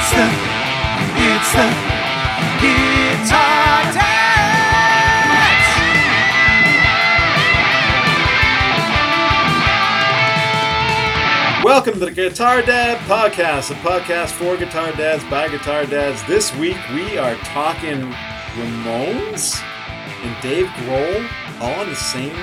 [0.00, 0.30] It's the,
[1.18, 1.68] it's the
[2.62, 4.84] Guitar Dads.
[11.64, 16.24] Welcome to the Guitar Dad Podcast, a podcast for guitar dads by guitar dads.
[16.28, 17.98] This week we are talking
[18.54, 19.60] Ramones
[20.22, 21.28] and Dave Grohl
[21.60, 22.36] all in the same.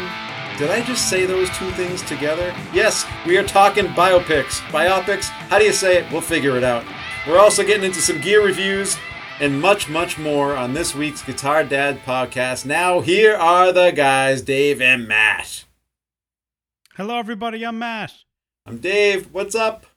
[0.57, 2.53] Did I just say those two things together?
[2.73, 4.59] Yes, we are talking biopics.
[4.71, 6.11] Biopics, how do you say it?
[6.11, 6.83] We'll figure it out.
[7.27, 8.97] We're also getting into some gear reviews
[9.39, 12.65] and much, much more on this week's Guitar Dad Podcast.
[12.65, 15.65] Now, here are the guys, Dave and Matt.
[16.95, 17.65] Hello, everybody.
[17.65, 18.13] I'm Matt.
[18.65, 19.33] I'm Dave.
[19.33, 19.87] What's up?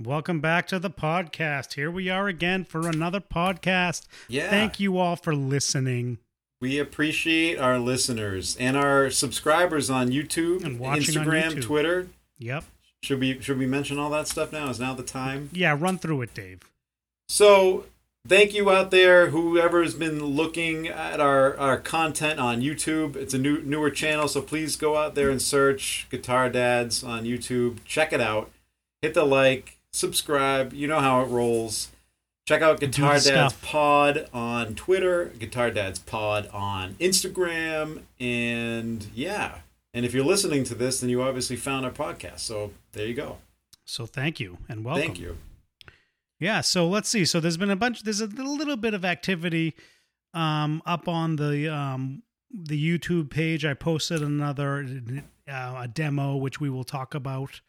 [0.00, 1.74] Welcome back to the podcast.
[1.74, 4.06] Here we are again for another podcast.
[4.28, 4.50] Yeah.
[4.50, 6.18] Thank you all for listening.
[6.60, 11.62] We appreciate our listeners and our subscribers on YouTube, And watching on Instagram, YouTube.
[11.62, 12.08] Twitter.
[12.38, 12.64] Yep.
[13.02, 14.68] Should we should we mention all that stuff now?
[14.68, 15.50] Is now the time?
[15.52, 16.60] Yeah, run through it, Dave.
[17.28, 17.84] So
[18.26, 23.16] thank you out there, whoever's been looking at our, our content on YouTube.
[23.16, 27.24] It's a new newer channel, so please go out there and search Guitar Dads on
[27.24, 27.78] YouTube.
[27.84, 28.50] Check it out.
[29.02, 30.72] Hit the like, subscribe.
[30.72, 31.88] You know how it rolls.
[32.46, 33.62] Check out Guitar Dads stuff.
[33.62, 39.58] Pod on Twitter, Guitar Dads Pod on Instagram, and yeah.
[39.94, 42.40] And if you're listening to this, then you obviously found our podcast.
[42.40, 43.38] So there you go.
[43.84, 45.02] So thank you and welcome.
[45.02, 45.38] Thank you.
[46.38, 47.24] Yeah, so let's see.
[47.24, 49.74] So there's been a bunch there's a little bit of activity
[50.34, 52.22] um up on the um
[52.52, 53.64] the YouTube page.
[53.64, 54.86] I posted another
[55.50, 57.60] uh, a demo which we will talk about.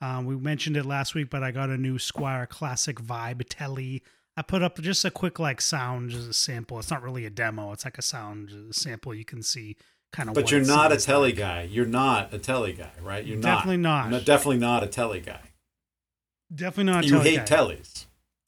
[0.00, 4.02] Um, we mentioned it last week, but I got a new Squier Classic Vibe Telly.
[4.36, 6.78] I put up just a quick like sound just a sample.
[6.78, 7.72] It's not really a demo.
[7.72, 9.14] It's like a sound sample.
[9.14, 9.76] You can see
[10.12, 10.34] kind of.
[10.34, 11.38] But you're not a telly like.
[11.38, 11.62] guy.
[11.62, 13.24] You're not a telly guy, right?
[13.24, 14.10] You're Definitely not.
[14.10, 14.24] not.
[14.24, 15.40] Definitely not a telly guy.
[16.54, 17.04] Definitely not.
[17.04, 17.56] a you telly hate guy.
[17.56, 18.06] tellies.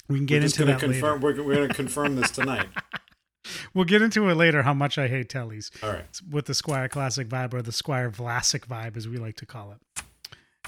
[0.08, 1.20] We can get we're into gonna that confirm.
[1.20, 1.42] later.
[1.42, 2.68] We're, we're going to confirm this tonight.
[3.74, 4.62] We'll get into it later.
[4.62, 5.70] How much I hate tellies.
[5.82, 6.20] All right.
[6.30, 9.72] with the Squier Classic vibe or the Squier Vlasic vibe, as we like to call
[9.72, 10.04] it.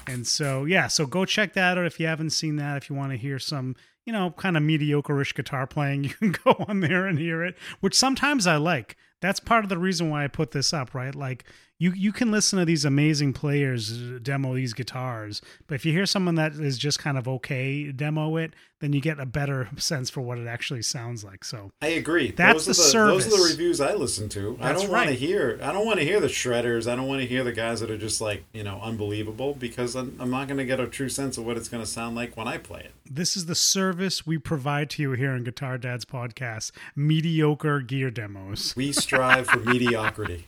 [0.07, 2.77] And so, yeah, so go check that out if you haven't seen that.
[2.77, 6.31] If you want to hear some, you know, kind of mediocre-ish guitar playing, you can
[6.43, 8.97] go on there and hear it, which sometimes I like.
[9.25, 11.13] That's part of the reason why I put this up, right?
[11.13, 11.43] Like
[11.77, 15.91] you you can listen to these amazing players uh, demo these guitars, but if you
[15.91, 19.69] hear someone that is just kind of okay demo it, then you get a better
[19.77, 21.43] sense for what it actually sounds like.
[21.43, 22.31] So I agree.
[22.31, 24.57] That's those the the, Those are the reviews I listen to.
[24.59, 25.59] That's I don't want to hear.
[25.61, 26.89] I don't want to hear the shredders.
[26.89, 29.95] I don't want to hear the guys that are just like you know unbelievable because
[29.95, 32.15] I'm, I'm not going to get a true sense of what it's going to sound
[32.15, 32.91] like when I play it.
[33.09, 38.11] This is the service we provide to you here on Guitar Dad's podcast mediocre gear
[38.11, 38.73] demos.
[38.77, 40.47] We strive for mediocrity.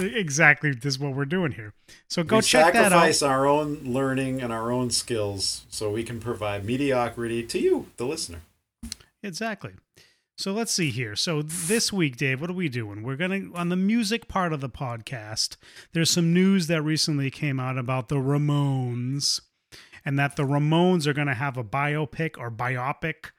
[0.00, 1.72] Exactly, this is what we're doing here.
[2.08, 2.90] So go we check that out.
[2.90, 7.86] sacrifice our own learning and our own skills so we can provide mediocrity to you,
[7.96, 8.40] the listener.
[9.22, 9.72] Exactly.
[10.36, 11.14] So let's see here.
[11.14, 13.04] So this week, Dave, what are we doing?
[13.04, 15.56] We're going to, on the music part of the podcast,
[15.92, 19.40] there's some news that recently came out about the Ramones
[20.04, 23.30] and that the Ramones are going to have a biopic or biopic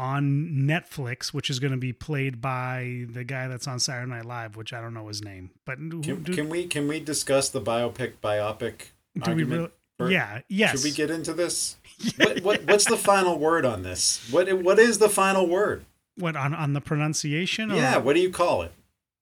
[0.00, 4.24] on Netflix, which is going to be played by the guy that's on Saturday Night
[4.24, 5.50] Live, which I don't know his name.
[5.66, 9.68] But Can, do, can we can we discuss the biopic biopic do we really?
[9.98, 10.40] Yeah.
[10.48, 10.72] Yes.
[10.72, 11.76] Should we get into this?
[12.16, 14.26] what, what what's the final word on this?
[14.30, 15.84] What what is the final word?
[16.16, 17.70] what on on the pronunciation?
[17.70, 18.72] Or, Yeah, what do you call it?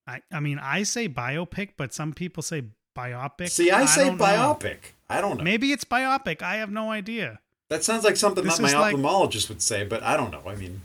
[0.07, 2.63] I, I mean, I say biopic, but some people say
[2.97, 3.49] biopic.
[3.49, 4.25] See, I say don't know.
[4.25, 4.77] biopic.
[5.09, 5.43] I don't know.
[5.43, 6.41] Maybe it's biopic.
[6.41, 7.39] I have no idea.
[7.69, 10.41] That sounds like something This that my like- ophthalmologist would say, but I don't know.
[10.47, 10.81] I mean,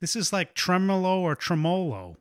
[0.00, 2.16] This is like tremolo or tremolo.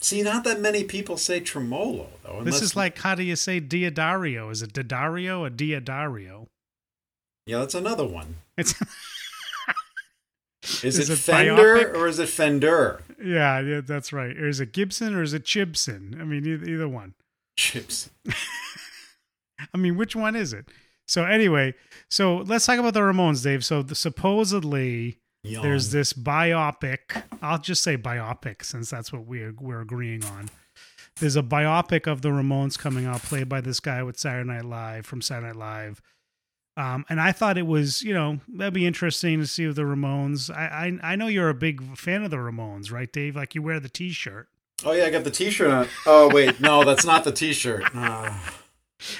[0.00, 2.42] see, not that many people say tremolo though.
[2.42, 4.50] This is like how do you say D'Addario?
[4.50, 6.46] Is it D'Addario or D'Addario?
[7.46, 8.36] yeah, that's another one.
[8.58, 8.74] It's
[10.82, 11.94] Is, Is it, it Fender biopic?
[11.94, 13.00] or is it Fender?
[13.22, 14.36] yeah, yeah, that's right.
[14.36, 16.20] Or is it Gibson or is it Chibson?
[16.20, 17.14] I mean, either, either one.
[17.56, 18.10] Chips.
[19.72, 20.66] I mean, which one is it?
[21.06, 21.74] So anyway,
[22.08, 23.64] so let's talk about the Ramones, Dave.
[23.64, 25.62] So the, supposedly Yawn.
[25.62, 27.22] there's this biopic.
[27.40, 30.50] I'll just say biopic since that's what we're we're agreeing on.
[31.18, 34.64] There's a biopic of the Ramones coming out, played by this guy with Saturday Night
[34.66, 36.02] Live from Saturday Night Live.
[36.76, 40.54] Um, and I thought it was, you know, that'd be interesting to see the Ramones.
[40.54, 43.34] I, I I know you're a big fan of the Ramones, right, Dave?
[43.34, 44.48] Like you wear the T-shirt.
[44.84, 45.88] Oh yeah, I got the T-shirt on.
[46.04, 47.84] Oh wait, no, that's not the T-shirt.
[47.94, 48.54] Ah.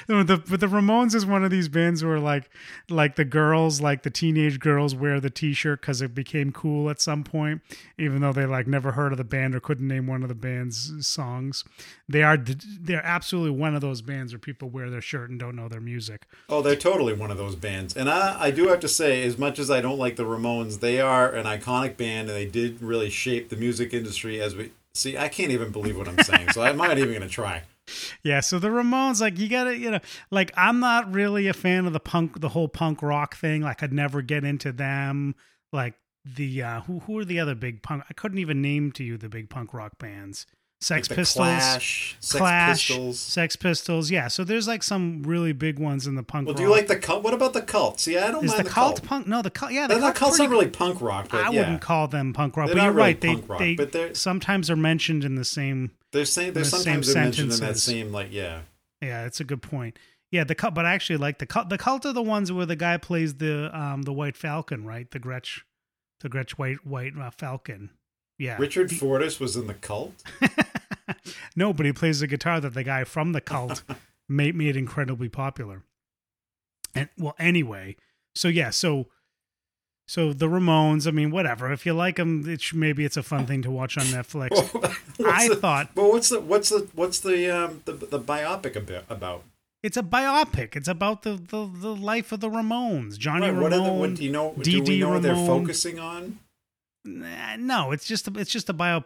[0.07, 2.49] The but the Ramones is one of these bands where like
[2.89, 6.99] like the girls like the teenage girls wear the T-shirt because it became cool at
[6.99, 7.61] some point,
[7.97, 10.35] even though they like never heard of the band or couldn't name one of the
[10.35, 11.63] band's songs.
[12.09, 15.55] They are they're absolutely one of those bands where people wear their shirt and don't
[15.55, 16.25] know their music.
[16.49, 17.95] Oh, they're totally one of those bands.
[17.95, 20.79] And I, I do have to say, as much as I don't like the Ramones,
[20.79, 24.71] they are an iconic band and they did really shape the music industry as we
[24.93, 25.17] see.
[25.17, 27.63] I can't even believe what I'm saying, so I'm not even going to try.
[28.23, 29.99] Yeah, so the Ramones, like you gotta, you know,
[30.31, 33.61] like I'm not really a fan of the punk, the whole punk rock thing.
[33.61, 35.35] Like I'd never get into them.
[35.71, 35.95] Like
[36.25, 38.03] the uh who who are the other big punk?
[38.09, 40.45] I couldn't even name to you the big punk rock bands.
[40.79, 42.39] Sex Like Pistols, Clash, Sex
[42.87, 43.19] Pistols.
[43.19, 44.11] Sex Pistols.
[44.11, 46.45] Yeah, so there's like some really big ones in the punk.
[46.45, 46.57] Well, rock.
[46.57, 47.23] do you like the cult?
[47.23, 47.99] What about the cult?
[47.99, 49.25] See, I don't Is mind the, the, cult, punk?
[49.25, 49.71] No, the cult.
[49.71, 51.61] Yeah, the The, cult's cult's not really punk rock, but I yeah.
[51.61, 53.21] wouldn't call them punk rock, They're but you're really right.
[53.21, 55.91] They punk rock, they but they're- sometimes are mentioned in the same.
[56.11, 58.61] They're saying they're the same sometimes they're mentioned in that same like yeah.
[59.01, 59.97] Yeah, that's a good point.
[60.31, 61.69] Yeah, the cult, but I actually like the cult.
[61.69, 65.09] The cult are the ones where the guy plays the um the White Falcon, right?
[65.09, 65.61] The Gretsch,
[66.19, 67.89] the Gretsch White White uh, Falcon.
[68.39, 70.13] Yeah, Richard Fortus was in the cult.
[71.55, 73.83] no, but he plays the guitar that the guy from the cult
[74.29, 75.83] made made incredibly popular.
[76.95, 77.95] And well, anyway,
[78.35, 79.07] so yeah, so
[80.07, 81.07] so the Ramones.
[81.07, 81.71] I mean, whatever.
[81.71, 84.49] If you like them, it sh- maybe it's a fun thing to watch on Netflix.
[85.17, 88.75] What's I the- thought But what's the what's the what's the um the the biopic
[89.09, 89.43] about?
[89.83, 90.75] it's a biopic.
[90.75, 93.17] It's about the the, the life of the Ramones.
[93.17, 93.61] Johnny Right, Ramone.
[93.63, 94.53] what are the, what, do you know?
[94.61, 96.39] do we know what they're focusing on?
[97.07, 99.03] No, it's just a, it's just a bio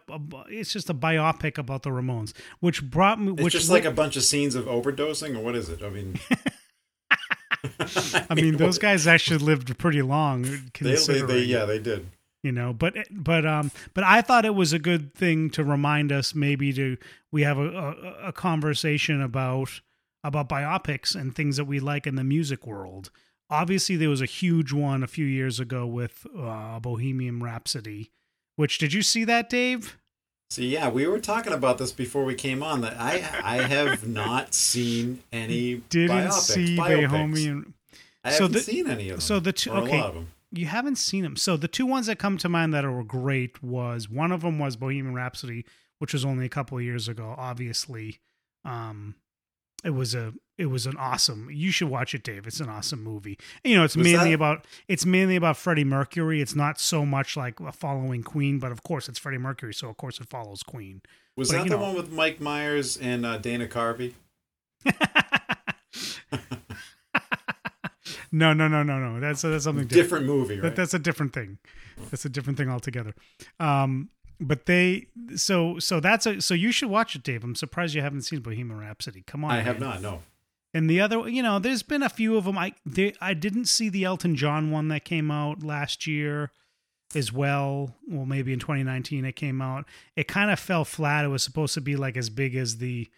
[0.49, 3.91] it's just a biopic about the Ramones, which brought me It's which just like a
[3.91, 5.83] bunch of scenes of overdosing, or what is it?
[5.83, 6.19] I mean,
[8.29, 10.43] I mean those guys actually lived pretty long
[10.79, 12.07] They, they, they, yeah, they did.
[12.43, 16.11] you know but but um but i thought it was a good thing to remind
[16.11, 16.97] us maybe to
[17.31, 19.81] we have a, a, a conversation about
[20.23, 23.11] about biopics and things that we like in the music world
[23.51, 28.09] obviously there was a huge one a few years ago with uh, bohemian rhapsody
[28.55, 29.97] which did you see that dave
[30.49, 32.81] See, yeah, we were talking about this before we came on.
[32.81, 36.33] That I I have not seen any didn't biopics.
[36.41, 37.09] see biopics.
[37.09, 37.73] bohemian
[38.25, 39.21] I so haven't the- seen any of them.
[39.21, 39.97] so the two- okay.
[39.97, 40.27] a lot of them.
[40.51, 41.37] you haven't seen them.
[41.37, 44.59] So the two ones that come to mind that were great was one of them
[44.59, 45.63] was Bohemian Rhapsody,
[45.99, 47.33] which was only a couple of years ago.
[47.37, 48.19] Obviously,
[48.65, 49.15] um,
[49.85, 51.49] it was a it was an awesome.
[51.51, 52.45] You should watch it, Dave.
[52.45, 53.37] It's an awesome movie.
[53.63, 56.39] You know, it's Was mainly that- about it's mainly about Freddie Mercury.
[56.41, 59.97] It's not so much like following Queen, but of course it's Freddie Mercury, so of
[59.97, 61.01] course it follows Queen.
[61.35, 64.13] Was But, that the know- one with Mike Myers and uh, Dana Carvey?
[68.31, 69.19] no, no, no, no, no.
[69.19, 70.03] That's that's something different.
[70.03, 70.63] Different movie, right?
[70.63, 71.57] That, that's a different thing.
[72.09, 73.13] That's a different thing altogether.
[73.59, 74.09] Um,
[74.39, 77.43] but they so so that's a so you should watch it, Dave.
[77.43, 79.23] I'm surprised you haven't seen Bohemian Rhapsody.
[79.27, 80.01] Come on, I have not.
[80.01, 80.21] No.
[80.73, 82.57] And the other, you know, there's been a few of them.
[82.57, 86.51] I they, I didn't see the Elton John one that came out last year
[87.13, 87.95] as well.
[88.07, 89.85] Well, maybe in 2019 it came out.
[90.15, 91.25] It kind of fell flat.
[91.25, 93.09] It was supposed to be like as big as the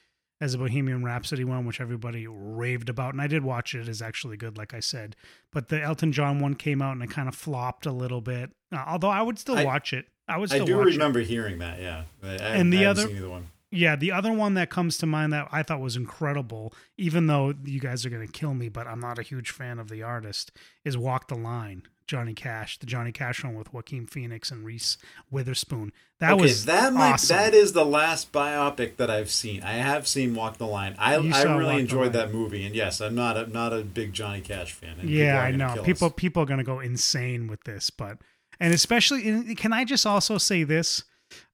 [0.41, 3.81] as a Bohemian Rhapsody one, which everybody raved about, and I did watch it.
[3.81, 5.15] It is actually good, like I said.
[5.51, 8.49] But the Elton John one came out and it kind of flopped a little bit.
[8.71, 10.07] Uh, although I would still I- watch it.
[10.27, 10.91] I would I still do watch it.
[10.91, 11.81] remember hearing that.
[11.81, 12.03] Yeah.
[12.23, 13.49] I, I, And the I other- one.
[13.73, 17.55] Yeah, the other one that comes to mind that I thought was incredible, even though
[17.63, 20.03] you guys are going to kill me, but I'm not a huge fan of the
[20.03, 20.51] artist,
[20.85, 24.97] is Walk the Line, Johnny Cash, the Johnny Cash one with Joaquin Phoenix and Reese
[25.31, 25.91] Witherspoon.
[26.19, 27.35] That okay, was that might awesome.
[27.35, 29.63] that is the last biopic that I've seen.
[29.63, 30.95] I have seen Walk the Line.
[30.99, 33.81] I You I really Walk enjoyed that movie, and yes, I'm not a not a
[33.81, 34.97] big Johnny Cash fan.
[35.03, 36.13] yeah, I know people us.
[36.15, 38.19] people are going to go insane with this, but
[38.59, 41.03] and especially in, can I just also say this?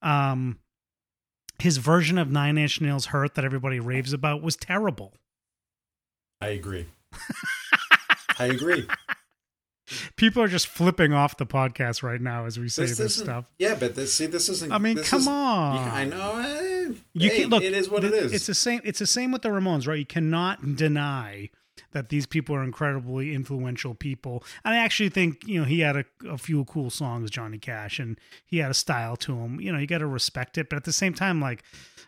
[0.02, 0.60] Um,
[1.62, 5.14] his version of Nine Inch Nails "Hurt" that everybody raves about was terrible.
[6.42, 6.86] I agree.
[8.38, 8.88] I agree.
[10.16, 13.46] People are just flipping off the podcast right now as we say This this, stuff.
[13.58, 14.72] Yeah, but this, see, this isn't.
[14.72, 15.76] I mean, come on.
[15.76, 16.38] Yeah, I know.
[16.38, 17.64] eh, You hey, can look.
[17.64, 18.34] It is what th- it is.
[18.34, 18.82] It's the same.
[18.84, 19.98] It's the same with the Ramones, right?
[19.98, 21.50] You cannot deny
[21.92, 24.44] that these people are incredibly influential people.
[24.64, 28.00] And I actually think you know he had a, a few cool songs, Johnny Cash,
[28.00, 29.60] and he had a style to him.
[29.60, 31.64] You know, you got to respect it, but at the same time, like,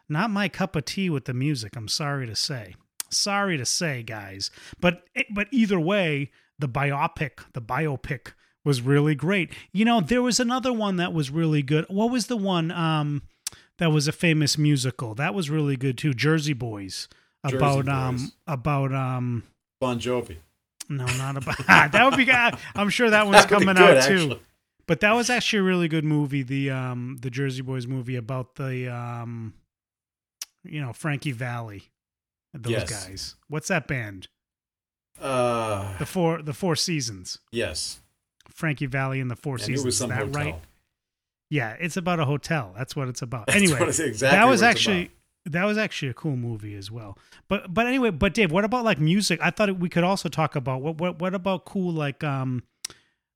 [0.10, 1.76] not my cup of tea with the music.
[1.76, 2.76] I'm sorry to say.
[3.10, 4.52] Sorry to say, guys.
[4.80, 8.34] But but either way, the biopic, the biopic
[8.64, 9.52] was really great.
[9.72, 11.86] You know, there was another one that was really good.
[11.90, 12.72] What was the one?
[12.72, 13.24] Um,
[13.80, 15.16] that was a famous musical.
[15.16, 16.14] That was really good too.
[16.14, 17.08] Jersey Boys.
[17.48, 17.94] Jersey About Boys.
[17.94, 19.44] um about um
[19.82, 20.38] Bon Jovi.
[20.88, 22.32] no not about that would be.
[22.32, 24.14] I'm sure that one's That coming good, out too.
[24.14, 24.42] actually.
[24.88, 26.44] But that was actually a really good movie.
[26.44, 29.54] The um the Jersey Boys movie about the um
[30.64, 31.92] you know Frankie Valli.
[32.54, 33.06] Those Yes.
[33.08, 33.36] guys.
[33.48, 34.28] What's that band?
[35.20, 37.40] Uh, The four the Four Seasons.
[37.52, 38.00] yes.
[38.50, 39.94] Frankie Valli and the Four And Seasons.
[39.96, 40.28] Is that hotel.
[40.44, 40.56] right?
[41.50, 42.74] Yeah, it's about a hotel.
[42.78, 43.48] That's what it's about.
[43.48, 45.12] That's anyway, exactly that was actually.
[45.45, 47.17] That was actually a cool movie as well.
[47.48, 49.39] But but anyway, but Dave, what about like music?
[49.41, 52.63] I thought we could also talk about what what what about cool like um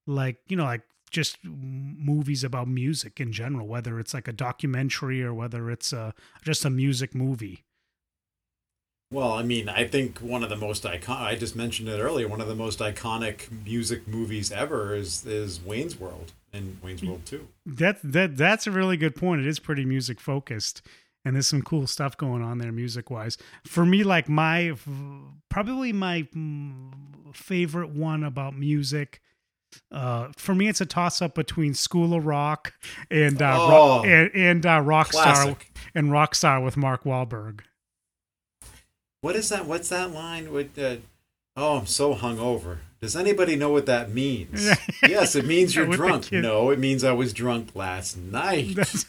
[0.05, 0.81] like you know like
[1.11, 6.11] just movies about music in general, whether it's like a documentary or whether it's uh
[6.43, 7.63] just a music movie.
[9.11, 11.21] Well, I mean, I think one of the most iconic.
[11.21, 12.27] I just mentioned it earlier.
[12.27, 17.21] One of the most iconic music movies ever is is Wayne's World and Wayne's World
[17.25, 17.47] Two.
[17.65, 19.41] That that that's a really good point.
[19.41, 20.81] It is pretty music focused,
[21.25, 23.37] and there's some cool stuff going on there music wise.
[23.65, 24.73] For me, like my
[25.49, 26.27] probably my
[27.33, 29.21] favorite one about music.
[29.91, 32.73] Uh, for me, it's a toss up between School of Rock
[33.11, 33.97] and uh, Oh.
[33.97, 35.71] Rock, and, and uh, Rockstar Classic.
[35.93, 37.59] and Rockstar with Mark Wahlberg.
[39.21, 39.65] What is that?
[39.65, 40.53] What's that line?
[40.53, 40.97] With uh,
[41.57, 42.77] oh, I'm so hungover.
[43.01, 44.69] Does anybody know what that means?
[45.07, 46.31] Yes, it means you're drunk.
[46.31, 48.77] No, it means I was drunk last night.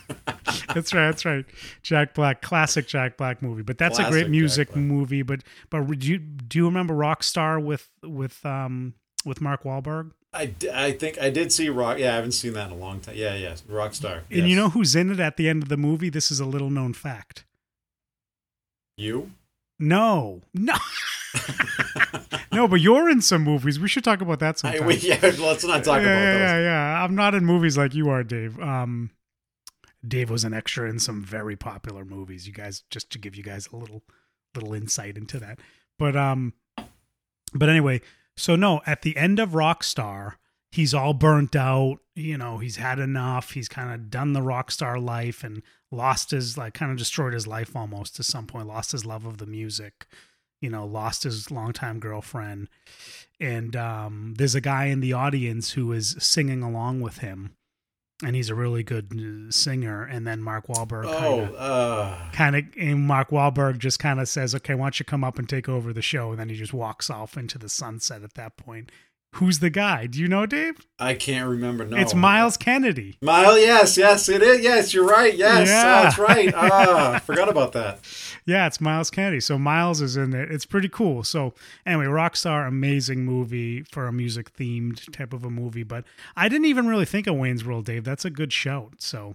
[0.74, 1.06] That's, right.
[1.06, 1.44] That's right.
[1.82, 3.62] Jack Black, classic Jack Black movie.
[3.62, 5.22] But that's a great music movie.
[5.22, 8.94] But but do you, do you remember Rockstar with with um
[9.24, 10.12] with Mark Wahlberg?
[10.34, 11.98] I, I think I did see Rock.
[11.98, 13.16] Yeah, I haven't seen that in a long time.
[13.16, 14.22] Yeah, yeah, Rockstar.
[14.30, 16.08] And you know who's in it at the end of the movie?
[16.08, 17.44] This is a little known fact.
[18.96, 19.32] you.
[19.78, 20.76] No, no,
[22.52, 22.68] no.
[22.68, 23.80] But you're in some movies.
[23.80, 24.86] We should talk about that I, sometime.
[24.86, 26.40] we, yeah, let's not talk yeah, about yeah, those.
[26.40, 27.04] yeah, yeah.
[27.04, 28.60] I'm not in movies like you are, Dave.
[28.60, 29.10] Um,
[30.06, 32.46] Dave was an extra in some very popular movies.
[32.46, 34.02] You guys, just to give you guys a little
[34.54, 35.58] little insight into that.
[35.98, 36.54] But um,
[37.54, 38.00] but anyway,
[38.36, 40.34] so no, at the end of Rockstar,
[40.72, 41.98] he's all burnt out.
[42.14, 43.52] You know, he's had enough.
[43.52, 47.46] He's kind of done the rockstar life and lost his like kind of destroyed his
[47.46, 48.66] life almost to some point.
[48.66, 50.06] Lost his love of the music.
[50.60, 52.68] You know, lost his longtime girlfriend.
[53.40, 57.56] And um, there's a guy in the audience who is singing along with him,
[58.22, 60.04] and he's a really good uh, singer.
[60.04, 64.20] And then Mark Wahlberg kind Oh, of uh, kind of and Mark Wahlberg just kind
[64.20, 66.48] of says, "Okay, why don't you come up and take over the show?" And then
[66.48, 68.90] he just walks off into the sunset at that point.
[69.36, 70.06] Who's the guy?
[70.06, 70.86] Do you know, Dave?
[70.98, 71.86] I can't remember.
[71.86, 73.16] No, It's Myles Kennedy.
[73.22, 74.60] Myles, yes, yes, it is.
[74.60, 75.34] Yes, you're right.
[75.34, 76.02] Yes, Yeah.
[76.02, 76.52] that's right.
[76.54, 78.00] Ah, forgot about that.
[78.44, 79.40] Yeah, it's Myles Kennedy.
[79.40, 80.50] So Myles is in it.
[80.50, 81.24] It's pretty cool.
[81.24, 81.54] So
[81.86, 85.82] anyway, Rockstar, amazing movie for a music themed type of a movie.
[85.82, 86.04] But
[86.36, 88.04] I didn't even really think of Wayne's World, Dave.
[88.04, 88.96] That's a good shout.
[88.98, 89.34] So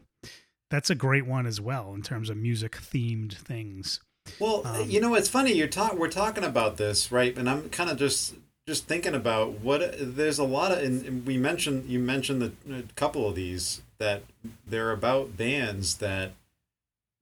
[0.70, 4.00] that's a great one as well in terms of music themed things.
[4.40, 5.54] Well, Um, you know, it's funny.
[5.54, 5.94] You're talk.
[5.98, 7.36] We're talking about this, right?
[7.36, 8.36] And I'm kind of just
[8.68, 10.80] just thinking about what there's a lot of.
[10.80, 14.24] And we mentioned you mentioned the, a couple of these that
[14.68, 16.34] they're about bands that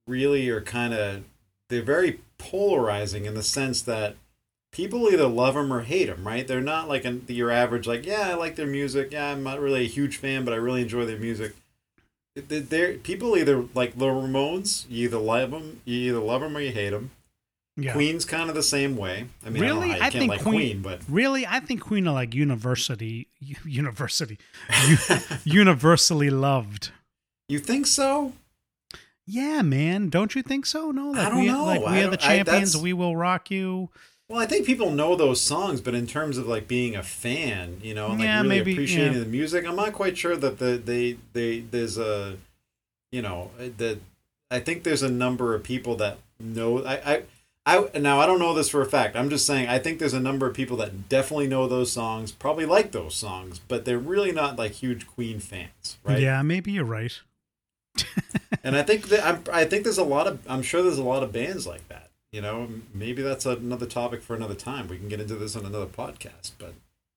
[0.07, 1.23] really are kind of
[1.69, 4.15] they're very polarizing in the sense that
[4.71, 6.47] people either love them or hate them, right?
[6.47, 9.09] They're not like an, your average like, yeah, I like their music.
[9.11, 11.53] Yeah, I'm not really a huge fan, but I really enjoy their music.
[12.35, 16.57] They- They're, people either like the Ramones, you either love them, you either love them
[16.57, 17.11] or you hate them.
[17.77, 17.91] Yeah.
[17.91, 19.25] Queen's kind of the same way.
[19.45, 19.91] I mean, I, Really?
[19.91, 23.27] I can't think like Queen- Queen, but Really, I think Queen are like university,
[23.65, 24.37] university,
[25.43, 26.91] universally loved.
[27.49, 28.33] you think so?
[29.27, 30.91] Yeah, man, don't you think so?
[30.91, 31.65] No, like don't we, know.
[31.65, 32.77] like we I are the don't- I- champions.
[32.77, 33.89] we will rock you.
[34.29, 37.79] Well, I think people know those songs, but in terms of like being a fan,
[37.83, 39.19] you know, and like really maybe, appreciating yeah.
[39.19, 42.37] the music, I'm not quite sure that the they they there's a,
[43.11, 43.99] you know, that
[44.49, 46.83] I think there's a number of people that know.
[46.83, 47.23] I I
[47.65, 49.15] I now I don't know this for a fact.
[49.15, 52.31] I'm just saying I think there's a number of people that definitely know those songs,
[52.31, 56.19] probably like those songs, but they're really not like huge Queen fans, right?
[56.19, 57.19] Yeah, maybe you're right.
[58.63, 61.03] and I think that I'm, I think there's a lot of I'm sure there's a
[61.03, 62.09] lot of bands like that.
[62.31, 64.87] You know, maybe that's another topic for another time.
[64.87, 66.51] We can get into this on another podcast.
[66.59, 66.73] But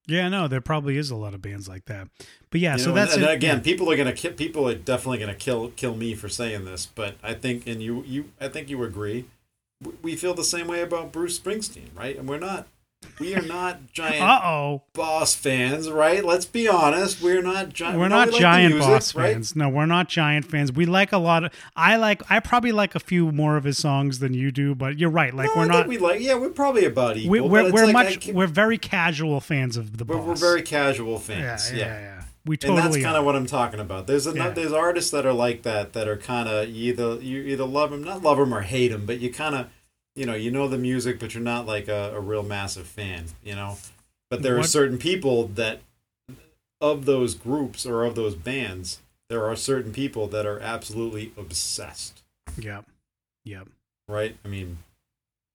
[0.06, 2.08] Yeah, no, there probably is a lot of bands like that.
[2.50, 4.74] But yeah, you so know, that's and, and again, people are gonna ki- people are
[4.74, 6.86] definitely gonna kill kill me for saying this.
[6.86, 9.26] But I think, and you you I think you agree.
[10.02, 12.16] We feel the same way about Bruce Springsteen, right?
[12.18, 12.66] And we're not
[13.20, 16.24] we are not giant Uh oh, boss fans, right?
[16.24, 17.22] Let's be honest.
[17.22, 17.96] We're not giant.
[17.96, 19.32] we're we not we like giant music, boss right?
[19.34, 19.54] fans.
[19.54, 20.72] No, we're not giant fans.
[20.72, 21.52] We like a lot of.
[21.76, 22.22] I like.
[22.28, 24.74] I probably like a few more of his songs than you do.
[24.74, 25.32] But you're right.
[25.32, 25.86] Like No, we're I not.
[25.86, 26.20] we like.
[26.20, 27.30] Yeah, we're probably about equal.
[27.30, 28.26] we, but we're we're like much.
[28.28, 30.26] We're very casual fans of the we're, boss.
[30.26, 31.72] we're very casual Yeah, fans.
[31.72, 32.00] yeah, yeah.
[32.00, 32.17] yeah.
[32.48, 34.06] We and that's kind of what I'm talking about.
[34.06, 34.48] There's a, Yeah.
[34.50, 38.02] there's artists that are like that that are kind of either you either love them,
[38.02, 39.68] not love them or hate them, but you kind of
[40.16, 43.26] you know you know the music, but you're not like a, a real massive fan,
[43.44, 43.76] you know.
[44.30, 45.80] But there are certain people that
[46.80, 52.22] of those groups or of those bands, there are certain people that are absolutely obsessed,
[52.56, 52.86] Yep.
[53.44, 53.68] Yep.
[54.08, 54.36] right?
[54.44, 54.78] I mean,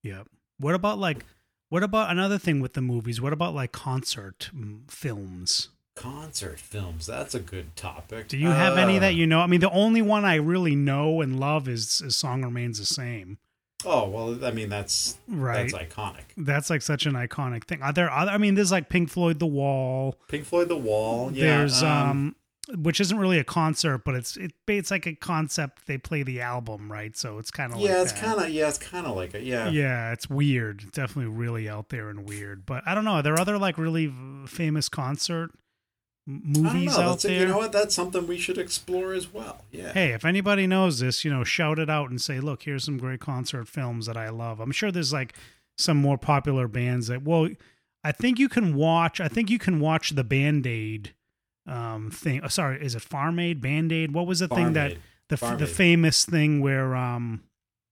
[0.02, 0.28] Yep.
[0.58, 1.24] What about like
[1.70, 3.20] what about another thing with the movies?
[3.20, 5.70] What about like concert mm, films?
[5.94, 7.06] Concert films.
[7.06, 8.28] That's a good topic.
[8.28, 9.40] Do you have any Uh, that you know?
[9.40, 12.86] I mean, the only one I really know and love is, is "Song Remains the
[12.86, 13.38] Same."
[13.86, 15.70] Oh well, I mean that's Right.
[15.70, 16.22] that's iconic.
[16.36, 17.82] That's like such an iconic thing.
[17.82, 18.30] Are there other?
[18.32, 20.16] I mean, there's like Pink Floyd, The Wall.
[20.28, 21.30] Pink Floyd, The Wall.
[21.32, 22.34] Yeah, there's um,
[22.76, 25.86] which isn't really a concert, but it's it, it's like a concept.
[25.86, 27.14] They play the album, right?
[27.16, 29.42] So it's kind of yeah, like it's kind of yeah, it's kind of like it.
[29.42, 29.68] yeah.
[29.68, 30.90] yeah, it's weird.
[30.92, 32.64] Definitely really out there and weird.
[32.64, 33.12] But I don't know.
[33.16, 34.10] Are there other like really
[34.46, 35.63] famous concert m- I don't
[36.26, 37.40] movies out That's, there?
[37.40, 37.72] you know what?
[37.72, 39.64] That's something we should explore as well.
[39.70, 39.92] Yeah.
[39.92, 42.98] hey, if anybody knows this, you know, shout it out and say, look, here's some
[42.98, 44.60] great concert films that I love.
[44.60, 45.34] I'm sure there's like
[45.76, 47.48] some more popular bands that, well,
[48.02, 51.14] I think you can watch, I think you can watch the Band Aid
[51.66, 52.40] um, thing.
[52.42, 54.12] Oh, sorry, is it Farm Aid, Band Aid?
[54.12, 54.96] What was the thing Farm that,
[55.28, 55.70] the, Farm the Aid.
[55.70, 57.42] famous thing where, um,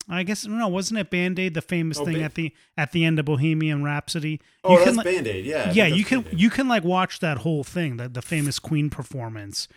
[0.08, 1.54] I guess no, wasn't it Band Aid?
[1.54, 4.40] The famous Oh, thing at the at the end of Bohemian Rhapsody.
[4.64, 5.44] Oh, you that's can, like- Band Aid.
[5.46, 5.72] Yeah.
[5.72, 6.40] Yeah you can Band-Aid.
[6.40, 9.68] you can like watch that whole thing the, the famous queen performance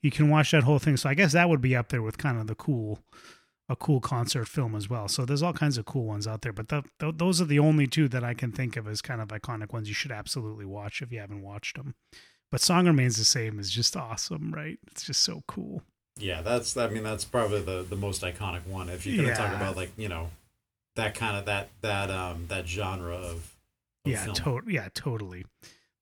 [0.00, 2.16] you can watch that whole thing so i guess that would be up there with
[2.16, 3.00] kind of the cool
[3.68, 6.52] a cool concert film as well so there's all kinds of cool ones out there
[6.52, 9.20] but the, th those are the only two that i can think of as kind
[9.20, 11.94] of iconic ones you should absolutely watch if you haven't watched them
[12.50, 15.82] but song remains the same is just awesome right it's just so cool
[16.16, 16.76] Yeah, that's.
[16.76, 18.88] I mean, that's probably the the most iconic one.
[18.88, 20.30] If you're gonna talk about like you know,
[20.96, 23.24] that kind of that that um that genre of.
[23.24, 23.50] of
[24.06, 24.34] yeah film.
[24.34, 25.44] to- yeah totally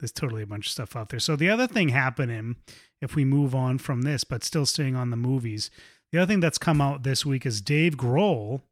[0.01, 2.57] there's totally a bunch of stuff out there so the other thing happening
[3.01, 5.71] if we move on from this but still staying on the movies
[6.11, 8.63] the other thing that's come out this week is dave grohl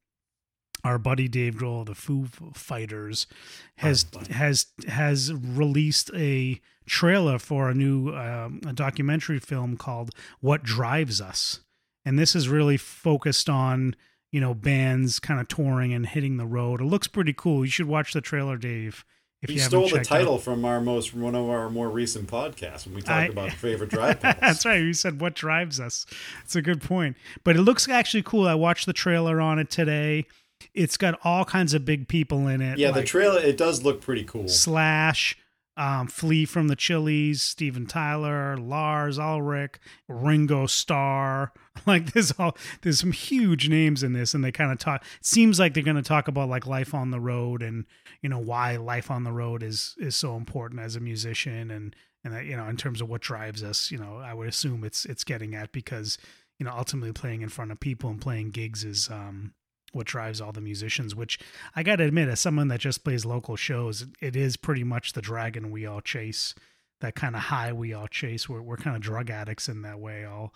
[0.85, 3.27] our buddy dave grohl of the foo fighters
[3.77, 10.11] has has has released a trailer for a new um, a documentary film called
[10.41, 11.61] what drives us
[12.05, 13.95] and this is really focused on
[14.33, 17.71] you know bands kind of touring and hitting the road it looks pretty cool you
[17.71, 19.05] should watch the trailer dave
[19.43, 20.17] if He you stole the checked out.
[20.19, 23.53] title from our most one of our more recent podcasts when we talked I- about
[23.53, 24.21] favorite drive.
[24.21, 24.83] That's right.
[24.83, 26.05] You said what drives us.
[26.45, 27.17] It's a good point.
[27.43, 28.47] But it looks actually cool.
[28.47, 30.27] I watched the trailer on it today.
[30.75, 32.79] It's got all kinds of big people in it.
[32.79, 34.49] Yeah, the trailer it does look pretty cool.
[34.49, 35.37] Slash,
[35.77, 39.77] um, Flea from the Chili's, Steven Tyler, Lars Ulrich,
[40.09, 41.53] Ringo Starr.
[41.87, 45.03] Like there's all there's some huge names in this, and they kind of talk.
[45.03, 47.87] It seems like they're going to talk about like life on the road and
[48.21, 51.97] you know why life on the road is is so important as a musician and
[52.23, 53.91] and that you know in terms of what drives us.
[53.91, 56.19] You know, I would assume it's it's getting at because
[56.59, 59.55] you know ultimately playing in front of people and playing gigs is um
[59.93, 61.39] what drives all the musicians which
[61.75, 65.23] i gotta admit as someone that just plays local shows it is pretty much the
[65.23, 66.55] dragon we all chase
[67.01, 68.49] that kind of high we all chase.
[68.49, 70.55] We're, we're kind of drug addicts in that way all.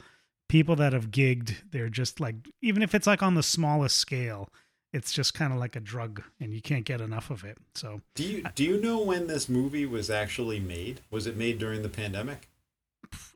[0.48, 4.50] People that have gigged they're just like even if it's like on the smallest scale
[4.92, 8.02] it's just kind of like a drug and you can't get enough of it so.
[8.14, 11.00] Do you do you know when this movie was actually made?
[11.10, 12.48] Was it made during the pandemic?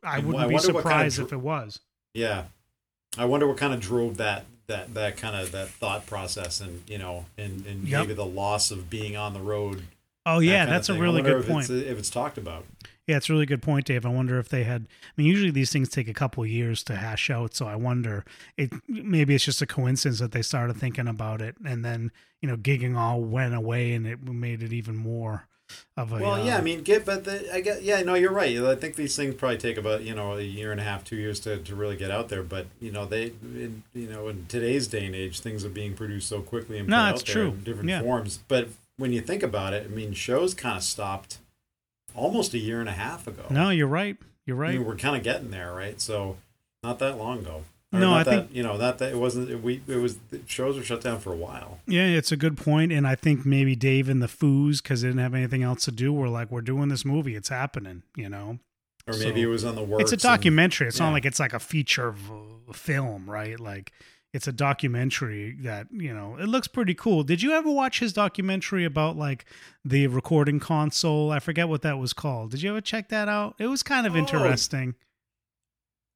[0.03, 1.79] i wouldn't I be what kind of surprised if it was.
[2.13, 2.45] Yeah,
[3.17, 6.81] I wonder what kind of drove that that that kind of that thought process and
[6.87, 8.01] you know and and Yep.
[8.01, 9.83] maybe the loss of being on the road.
[10.25, 12.65] oh yeah of that's a really good if point It's, if it's talked about.
[13.07, 14.05] Yeah, it's a really good point, Dave.
[14.05, 14.83] I wonder if they had.
[14.83, 17.55] I mean, usually these things take a couple of years to hash out.
[17.55, 18.23] So I wonder,
[18.55, 22.47] it maybe it's just a coincidence that they started thinking about it, and then you
[22.47, 25.47] know, gigging all went away, and it made it even more
[25.97, 26.15] of a.
[26.15, 28.57] Well, yeah, I uh, mean, get but the, I get yeah, no, you're right.
[28.57, 31.15] I think these things probably take about you know a year and a half, two
[31.15, 32.43] years to, to really get out there.
[32.43, 35.93] But you know they, in, you know, in today's day and age, things are being
[35.95, 37.51] produced so quickly and No, put it's out there true.
[37.51, 38.01] in different Yeah.
[38.01, 38.39] forms.
[38.47, 41.37] But when you think about it, I mean, shows kind of stopped
[42.15, 43.45] almost a year and a half ago.
[43.49, 44.17] no, you're right.
[44.45, 44.77] You're I right.
[44.77, 46.01] mean, we're kind of getting there, right?
[46.01, 46.37] So
[46.83, 47.63] not that long ago.
[47.91, 49.49] Or No, I that, think- you know not that it wasn't.
[49.49, 51.79] It, we it was the shows were shut down for a while.
[51.87, 55.07] Yeah, it's a good point, and I think maybe Dave and the Foos, because they
[55.09, 57.35] didn't have anything else to do, were like, "We're doing this movie.
[57.35, 58.59] It's happening." You know.
[59.07, 60.03] Or maybe So, it was on the works.
[60.03, 60.87] it's a and- documentary.
[60.87, 61.05] It's yeah.
[61.07, 62.31] not like it's like a feature v-
[62.69, 63.59] uh, film, right?
[63.59, 63.91] Like
[64.33, 67.23] it's a documentary that you know it looks pretty cool.
[67.23, 69.45] Did you ever watch his documentary about like
[69.83, 71.31] the recording console?
[71.31, 72.51] I forget what that was called.
[72.51, 73.55] Did you ever check that out?
[73.57, 74.93] It was kind of Oh, interesting.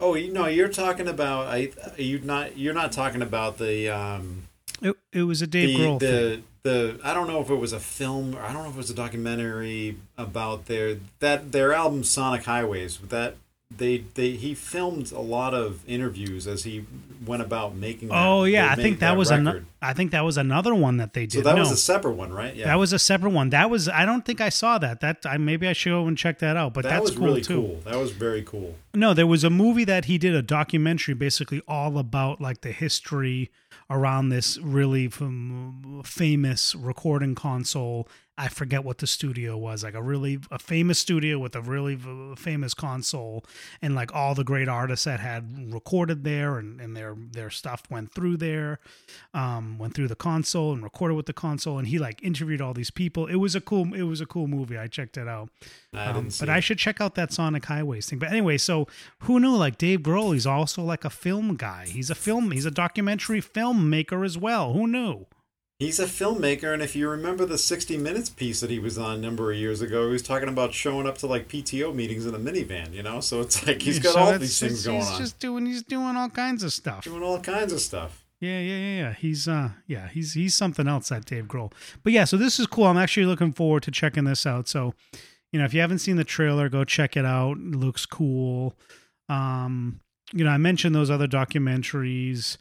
[0.04, 1.48] Oh, you no, you're talking about.
[1.48, 4.50] I you not you're not talking about the um
[4.82, 6.44] It, it was a Dave the Grohl the thing.
[6.64, 8.78] the I don't know if it was a film or I don't know if it
[8.78, 13.38] was a documentary about their that their album Sonic Highways that
[13.78, 16.86] they they he filmed a lot of interviews as he
[17.26, 18.10] went about making.
[18.10, 19.66] That, Oh yeah, I think that, was another.
[19.82, 21.34] I think that was another one that they did.
[21.34, 22.56] So that was a separate one, right?
[22.56, 23.50] Yeah, that was a separate one.
[23.50, 23.90] That was.
[23.90, 25.02] I don't think I saw that.
[25.02, 26.74] That I maybe I should go and check that out.
[26.74, 27.56] But that that's was cool really too.
[27.62, 27.80] cool.
[27.86, 28.76] That was very cool.
[28.94, 32.72] No, there was a movie that he did a documentary basically all about like the
[32.72, 33.52] history
[33.90, 35.10] around this really
[36.04, 38.08] famous recording console.
[38.36, 42.00] I forget what the studio was, like a really a famous studio with a really
[42.36, 43.46] famous console
[43.80, 47.84] and like all the great artists that had recorded there and, and their their stuff
[47.92, 48.80] went through there,
[49.36, 52.74] um, went through the console and recorded with the console and he like interviewed all
[52.74, 53.28] these people.
[53.28, 54.80] It was a cool it was a cool movie.
[54.80, 55.50] I checked it out.
[55.94, 56.50] I Um, but it.
[56.50, 58.18] I should check out that Sonic Highways thing.
[58.18, 58.88] But anyway, so
[59.20, 59.56] who knew?
[59.56, 61.86] Like Dave Grohl, he's also like a film guy.
[61.88, 62.50] He's a film.
[62.50, 64.74] He's a documentary filmmaker as well.
[64.74, 65.28] Who knew?
[65.84, 69.16] He's a filmmaker, and if you remember the 60 Minutes piece that he was on
[69.16, 72.26] a number of years ago, he was talking about showing up to like PTO meetings
[72.26, 73.20] in a minivan, you know?
[73.20, 75.66] So it's like he's got So all these things going he's on, just doing.
[75.66, 77.04] He's doing all kinds of stuff.
[77.04, 78.24] doing all kinds of stuff.
[78.40, 79.14] Yeah, yeah, yeah, yeah.
[79.14, 81.10] He's uh, yeah, he's he's something else.
[81.10, 81.74] That Dave Grohl.
[82.02, 82.86] But yeah, so this is cool.
[82.86, 84.70] I'm actually looking forward to checking this out.
[84.70, 84.94] So,
[85.52, 87.58] you know, if you haven't seen the trailer, go check it out.
[87.58, 88.74] It looks cool.
[89.28, 90.00] Um,
[90.32, 92.58] you know, I mentioned those other documentaries.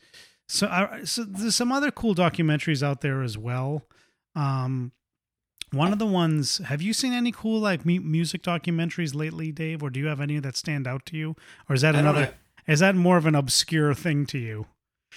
[0.52, 3.84] So, I, so there's some other cool documentaries out there as well.
[4.34, 4.92] Um,
[5.70, 6.58] one of the ones.
[6.58, 9.82] Have you seen any cool like mu- music documentaries lately, Dave?
[9.82, 11.36] Or do you have any that stand out to you?
[11.70, 12.34] Or is that I another?
[12.66, 14.66] Is that more of an obscure thing to you?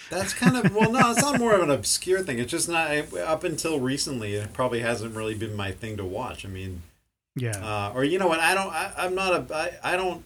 [0.09, 2.39] That's kind of well, no, it's not more of an obscure thing.
[2.39, 4.35] It's just not up until recently.
[4.35, 6.45] It probably hasn't really been my thing to watch.
[6.45, 6.81] I mean,
[7.35, 7.57] Yeah.
[7.61, 8.39] uh, or you know what?
[8.39, 8.69] I don't.
[8.73, 9.53] I, I'm not a.
[9.83, 10.23] I, I don't.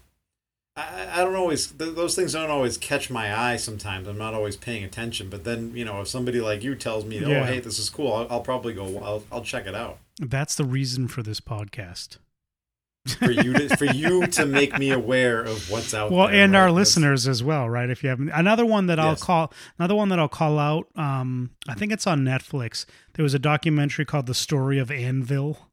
[0.79, 1.67] I, I don't always.
[1.67, 3.55] Th- those things don't always catch my eye.
[3.57, 5.29] Sometimes I'm not always paying attention.
[5.29, 7.45] But then you know, if somebody like you tells me, "Oh, Yeah.
[7.45, 8.99] hey, this is cool," I'll, I'll probably go.
[8.99, 12.17] I'll, I'll check it out That's the reason for this podcast.
[13.17, 16.35] for you to for you to make me aware of what's out Well, there.
[16.35, 16.59] Well, and right?
[16.59, 17.89] our That's- listeners as well, right?
[17.89, 20.87] If you have another one that I'll call another one that I'll call out.
[20.95, 22.85] Um, I think it's on Netflix.
[23.13, 25.68] There was a documentary called "The Story of Anvil,"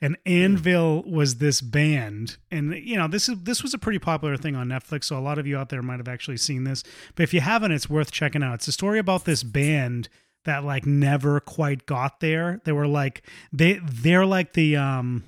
[0.00, 4.36] and Anvil was this band, and you know this is this was a pretty popular
[4.36, 5.04] thing on Netflix.
[5.04, 6.82] So a lot of you out there might have actually seen this,
[7.14, 8.54] but if you haven't, it's worth checking out.
[8.54, 10.08] It's a story about this band
[10.44, 12.60] that like never quite got there.
[12.64, 15.24] They were like they they're like the um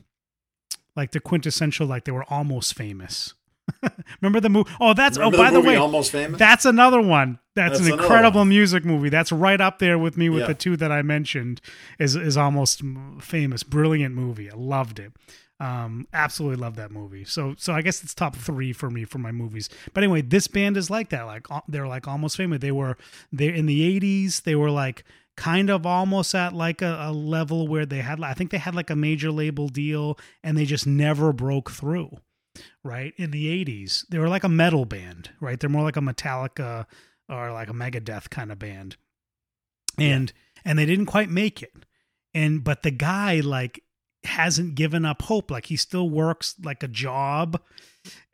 [0.96, 3.34] like the quintessential like they were almost famous.
[4.20, 4.70] Remember the movie?
[4.80, 6.38] Oh, that's Remember oh by the, movie way, Almost Famous.
[6.38, 7.38] that's another one.
[7.54, 8.48] That's, That's an incredible one.
[8.50, 9.08] music movie.
[9.08, 10.46] That's right up there with me with Yeah.
[10.48, 11.60] the two that I mentioned.
[11.98, 12.82] Is is almost
[13.20, 14.50] famous, brilliant movie.
[14.50, 15.12] I loved it.
[15.60, 17.24] Um, absolutely love that movie.
[17.24, 19.68] So so I guess it's top three for me for my movies.
[19.92, 21.22] But anyway, this band is like that.
[21.26, 22.60] Like they're like almost famous.
[22.60, 22.96] They were
[23.32, 24.42] they in the '80s.
[24.44, 25.02] They were like
[25.36, 28.22] kind of almost at like a, a level where they had.
[28.22, 32.18] I think they had like a major label deal, and they just never broke through
[32.82, 35.58] right in the 80s they were like a metal band right?
[35.60, 36.86] They're more like a metallica
[37.28, 38.96] or like a megadeth kind of band
[39.98, 40.32] and
[40.64, 41.84] and they didn't quite make it.
[42.34, 43.82] And but the guy like
[44.24, 45.50] hasn't given up hope.
[45.50, 47.60] Like he still works like a job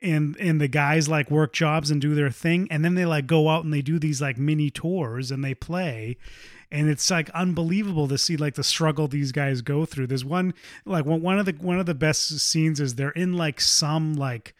[0.01, 2.67] and and the guys like work jobs and do their thing.
[2.69, 5.55] And then they like go out and they do these like mini tours and they
[5.55, 6.17] play
[6.71, 10.53] and it's like unbelievable to see like the struggle these guys go through there's one
[10.85, 14.55] like one of the one of the best scenes is they're in like some like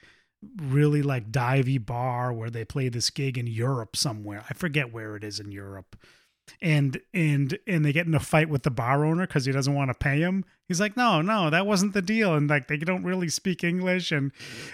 [0.58, 4.44] really like divey bar where they play this gig in Europe somewhere.
[4.50, 5.96] I forget where it is in Europe.
[6.62, 9.74] And and and they get in a fight with the bar owner because he doesn't
[9.74, 10.46] want to pay him.
[10.68, 12.34] He's like, no, no, that wasn't the deal.
[12.34, 14.32] And like they don't really speak English, and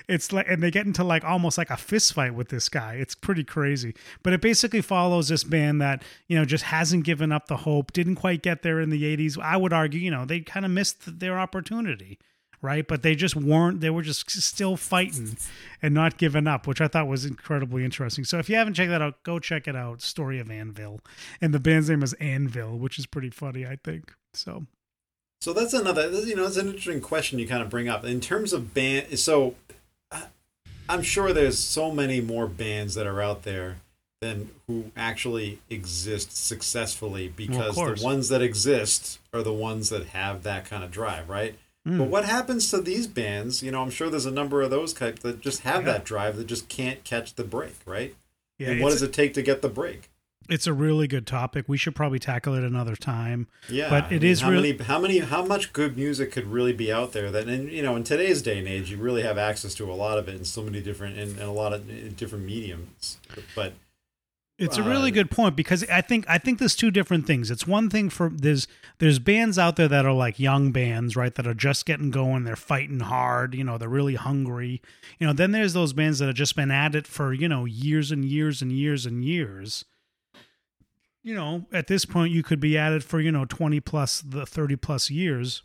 [0.08, 2.96] it's like, and they get into like almost like a fist fight with this guy.
[2.96, 3.94] It's pretty crazy.
[4.24, 7.92] But it basically follows this band that you know just hasn't given up the hope,
[7.92, 9.38] didn't quite get there in the '80s.
[9.42, 12.20] I would argue, you know, they kind of missed their opportunity
[12.62, 12.88] right?
[12.88, 15.38] But they just weren't, they were just still fighting
[15.82, 18.24] and not giving up, which I thought was incredibly interesting.
[18.24, 20.02] So if you haven't checked that out, go check it out.
[20.02, 21.02] Story of Anvil.
[21.42, 24.14] And the band's name is Anvil, which is pretty funny, I think.
[24.34, 24.66] So,
[25.42, 28.20] So that's another, you know, it's an interesting question you kind of bring up in
[28.22, 29.18] terms of band.
[29.20, 29.56] So
[30.12, 30.28] I-
[30.88, 33.78] I'm sure there's so many more bands that are out there
[34.22, 38.00] than who actually exist successfully because course.
[38.00, 41.56] the ones that exist are the ones that have that kind of drive, right?
[41.86, 41.98] Hmm.
[41.98, 43.64] But what happens to these bands?
[43.64, 45.94] You know, I'm sure there's a number of those type that just have Yeah.
[45.94, 48.16] that drive that just can't catch the break, right?
[48.60, 50.08] yeah, and what does it take to get the break?
[50.50, 51.64] it's a really good topic.
[51.70, 53.48] We should probably tackle it another time.
[53.70, 56.46] Yeah, But I mean, is how really- many, how many, how much good music could
[56.48, 59.22] really be out there that, in you know, in today's day and age, you really
[59.22, 61.72] have access to a lot of it in so many different, in, in a lot
[61.72, 63.18] of different mediums.
[63.56, 63.74] But
[64.62, 67.50] It's a Uh, really good point because I think I think there's two different things.
[67.50, 68.68] It's one thing for there's
[69.00, 71.34] there's bands out there that are like young bands, right?
[71.34, 74.80] That are just getting going, they're fighting hard, you know, they're really hungry.
[75.18, 77.66] You know, then there's those bands that have just been at it for, you know,
[77.66, 79.84] years and years and years and years.
[81.24, 84.22] You know, at this point you could be at it for, you know, 20 plus
[84.22, 85.64] the 30 plus years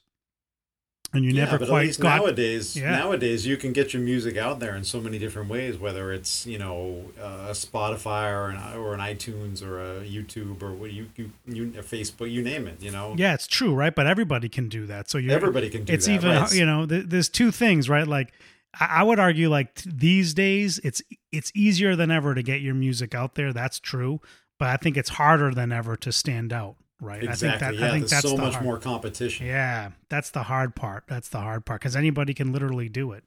[1.16, 2.76] and you yeah, never but at least got nowadays.
[2.76, 2.90] Yeah.
[2.90, 5.78] Nowadays, you can get your music out there in so many different ways.
[5.78, 10.62] Whether it's you know uh, a Spotify or an or an iTunes or a YouTube
[10.62, 12.80] or what you you, you a Facebook, you name it.
[12.80, 13.94] You know, Yeah, it's true, right?
[13.94, 15.10] But everybody can do that.
[15.10, 16.12] So you everybody can do it's that.
[16.12, 16.52] even right?
[16.52, 18.32] you know th- there's two things right like
[18.78, 21.02] I, would argue like these days it's
[21.32, 24.20] it's easier than ever to get your music out there that's true
[24.58, 27.48] but i think it's harder than ever to stand out right Exactly.
[27.48, 29.46] i think that yeah, i think that's so much hard, more competition.
[29.46, 33.24] yeah that's the hard part that's the hard part because anybody can literally do it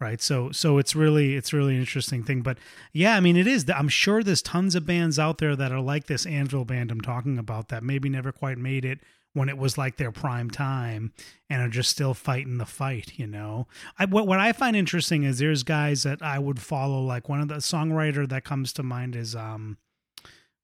[0.00, 2.56] right so so it's really it's really an interesting thing but
[2.92, 5.80] yeah i mean it is i'm sure there's tons of bands out there that are
[5.80, 9.00] like this anvil band i'm talking about that maybe never quite made it
[9.32, 11.12] when it was like their prime time
[11.48, 13.66] and are just still fighting the fight you know
[13.98, 17.40] I, what, what i find interesting is there's guys that i would follow like one
[17.42, 19.76] of the songwriter that comes to mind is um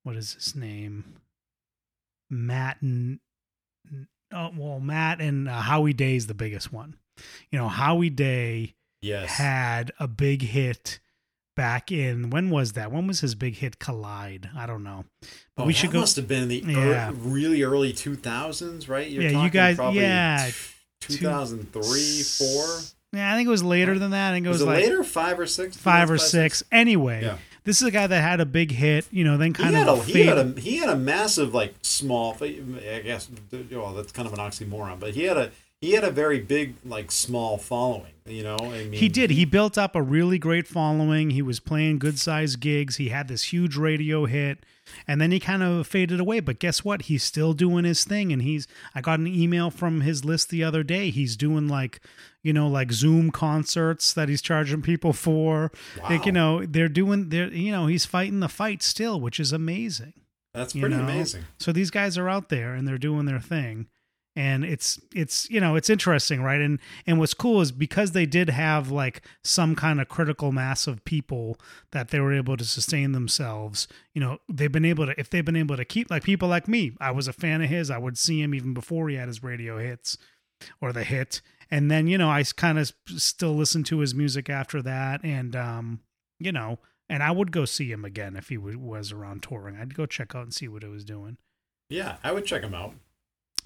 [0.04, 1.16] what is his name
[2.30, 3.18] matt and
[4.32, 6.96] oh, well matt and uh, howie day is the biggest one
[7.50, 9.30] you know howie day Yes.
[9.30, 10.98] had a big hit
[11.54, 15.04] back in when was that when was his big hit collide i don't know
[15.56, 17.08] but Oh, we should go Must have been in the Yeah.
[17.08, 19.08] ear- really early two thousands, right?
[19.08, 20.50] You're Yeah, you guys- Probably yeah,
[21.00, 22.66] Two thousand three, four.
[23.12, 24.82] yeah i think it was later than that i think it was, Was, it like
[24.84, 25.04] later?
[25.04, 25.76] Five or six?
[25.76, 27.38] five or six anyway Yeah.
[27.66, 29.88] This is a guy that had a big hit you know then He kind had,
[29.88, 33.29] of a, he, had a he had a massive like small I guess
[33.70, 36.74] well that's kind of an oxymoron but he had a he had a very big
[36.84, 39.30] like small following you know I mean He did.
[39.30, 41.30] He built up a really great following.
[41.30, 42.96] He was playing good sized gigs.
[42.96, 44.64] He had this huge radio hit.
[45.06, 46.40] And then he kind of faded away.
[46.40, 47.02] But guess what?
[47.02, 48.32] He's still doing his thing.
[48.32, 51.10] And he's, I got an email from his list the other day.
[51.10, 52.00] He's doing like,
[52.42, 55.70] you know, like Zoom concerts that he's charging people for.
[56.04, 59.52] Like, you know, they're doing, they're, you know, he's fighting the fight still, which is
[59.52, 60.14] amazing.
[60.54, 61.02] that's you pretty know?
[61.02, 63.86] amazing So these guys are out there and they're doing their thing.
[64.37, 66.61] And it's it's you know it's interesting, right?
[66.61, 70.87] And and what's cool is because they did have like some kind of critical mass
[70.87, 71.59] of people
[71.92, 73.88] that they were able to sustain themselves.
[74.12, 76.68] You know, they've been able to if they've been able to keep like people like
[76.68, 76.92] me.
[77.01, 77.90] I was a fan of his.
[77.90, 80.18] I would see him even before he had his radio hits
[80.81, 81.40] or the hit.
[81.70, 85.57] And then you know I kind of still listen to his music after that, and
[85.57, 86.01] um,
[86.38, 89.77] you know, and I would go see him again if he was around touring.
[89.77, 91.38] I'd go check out and see what he was doing.
[91.88, 92.94] yeah I would check him out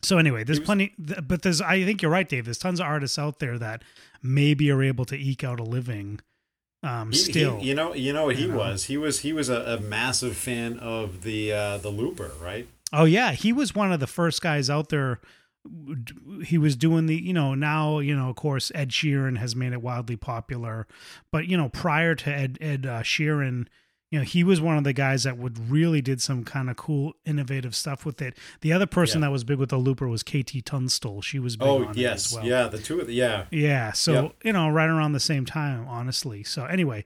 [0.02, 2.44] So anyway, there's was- plenty, but there's I think you're right, Dave.
[2.46, 3.82] There's tons of artists out there that
[4.22, 6.20] maybe are able to eke out a living.
[6.82, 8.56] Um, He- he- still, you know you know what he know?
[8.56, 12.66] was he was he was a, a massive fan of the uh the looper right
[12.92, 15.20] oh yeah, he was one of the first guys out there.
[16.44, 19.74] He was doing the, you know, now you know, of course, Ed Sheeran has made
[19.74, 20.86] it wildly popular,
[21.30, 23.66] but you know, prior to Ed Ed uh, Sheeran,
[24.10, 26.76] you know, he was one of the guys that would really did some kind of
[26.76, 28.36] cool, innovative stuff with it.
[28.60, 29.28] The other person Yeah.
[29.28, 31.22] that was big with the Looper was KT Tunstall.
[31.22, 32.44] She was big oh on yes it as well.
[32.46, 34.34] yeah the two of the yeah Yeah, so Yep.
[34.44, 36.42] you know, right around the same time, honestly.
[36.42, 37.04] So anyway,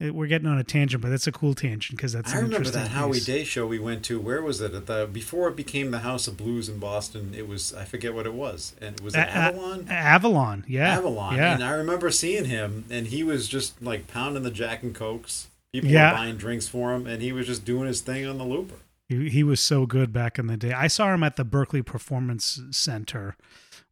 [0.00, 2.68] it, we're getting on a tangent, but that's a cool tangent because that's I remember
[2.70, 3.20] that Howie.
[3.20, 4.18] Day show we went to.
[4.20, 4.74] Where was it?
[4.74, 7.32] At the before it became the House of Blues in Boston.
[7.36, 9.86] It was I forget what it was, and was it A- a- Avalon?
[9.88, 11.36] Avalon, yeah, Avalon.
[11.36, 11.54] yeah.
[11.54, 15.46] And I remember seeing him, and he was just like pounding the Jack and Cokes.
[15.80, 16.12] People Yeah.
[16.12, 18.76] were buying drinks for him, and he was just doing his thing on the looper.
[19.08, 20.72] He, he was so good back in the day.
[20.72, 23.36] I saw him at the Berklee Performance Center,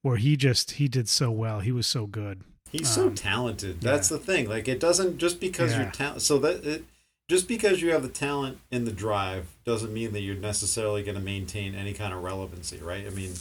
[0.01, 1.59] where he just he did so well.
[1.61, 2.42] He was so good.
[2.71, 3.81] He's so Um, talented.
[3.81, 4.49] That's the thing.
[4.49, 5.90] Like it doesn't just because you're Yeah.
[5.90, 6.23] talent.
[6.23, 6.85] So that it,
[7.29, 11.16] just because you have the talent in the drive doesn't mean that you're necessarily going
[11.16, 13.05] to maintain any kind of relevancy, right?
[13.07, 13.35] I mean,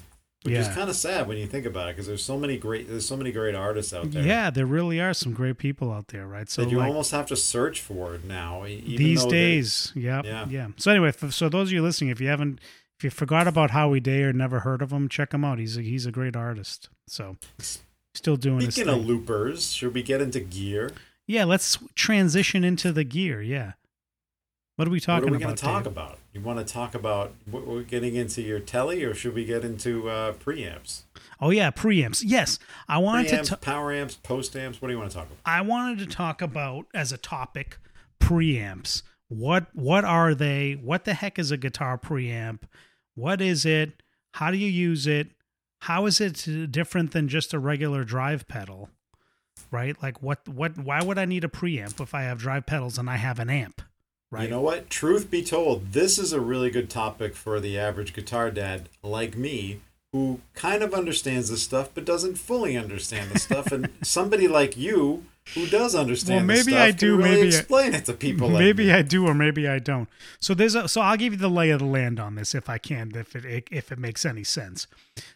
[0.43, 2.88] which is kind of sad when you think about it, because there's so many great
[2.89, 4.23] there's so many great artists out there.
[4.23, 6.49] Yeah, there really are some great people out there, right?
[6.49, 8.63] So that you like, almost have to search for it now.
[8.65, 10.47] these though they- days, yeah, Yeah.
[10.49, 10.67] yeah.
[10.77, 12.60] So anyway, so those of you listening, if you haven't,
[12.97, 15.60] if you forgot about Howie Day or never heard of him, check him out.
[15.60, 16.89] He's a, he's a great artist.
[17.08, 17.38] So
[18.13, 20.91] still doing his Speaking of loopers, should we get into gear?
[21.27, 23.41] yeah, let's transition into the gear.
[23.41, 23.73] Yeah,
[24.77, 25.31] what are we talking about?
[25.31, 25.91] what are we going to talk Dave?
[25.91, 26.17] about?
[26.34, 29.63] You want to talk about what we're getting into your telly, or should we get
[29.65, 31.03] into uh, preamps?
[31.39, 32.23] Oh yeah, preamps.
[32.25, 32.57] Yes,
[32.88, 33.49] I wanted Preamps, to.
[33.51, 34.81] ta- power amps, post amps.
[34.81, 35.38] What do you want to talk about?
[35.45, 37.77] I wanted to talk about as a topic
[38.19, 39.03] preamps.
[39.27, 40.73] What what are they?
[40.81, 42.62] What the heck is a guitar preamp?
[43.15, 44.03] What is it?
[44.34, 45.31] How do you use it?
[45.79, 48.89] How is it different than just a regular drive pedal?
[49.71, 50.01] Right?
[50.01, 53.10] Like what what why would I need a preamp if I have drive pedals and
[53.10, 53.81] I have an amp?
[54.32, 54.44] Right?
[54.44, 54.89] You know what?
[54.89, 59.36] Truth be told, this is a really good topic for the average guitar dad like
[59.38, 59.82] me
[60.13, 64.76] who kind of understands this stuff but doesn't fully understand the stuff and somebody like
[64.76, 65.24] you
[65.56, 68.13] who does understand Well, this maybe stuff I do, really maybe I- explain it to
[68.13, 68.91] people like maybe me.
[68.91, 70.10] I do or maybe I don't.
[70.39, 72.70] So there's a, so I'll give you the lay of the land on this if
[72.70, 74.86] I can, if it if it makes any sense.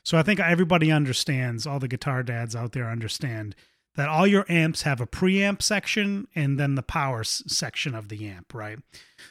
[0.03, 3.55] So I think everybody understands, all the guitar dads out there understand
[3.95, 8.09] that all your amps have a preamp section and then the power s- section of
[8.09, 8.79] the amp, right?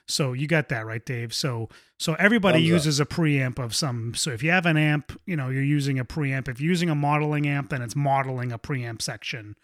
[0.08, 1.32] So you got that right, Dave.
[1.34, 2.72] So so everybody Thumbs up.
[2.74, 4.14] uses a preamp of some.
[4.14, 6.48] So if you have an amp, you know you're using a preamp.
[6.48, 9.56] If you're using a modeling amp, then it's modeling a preamp section.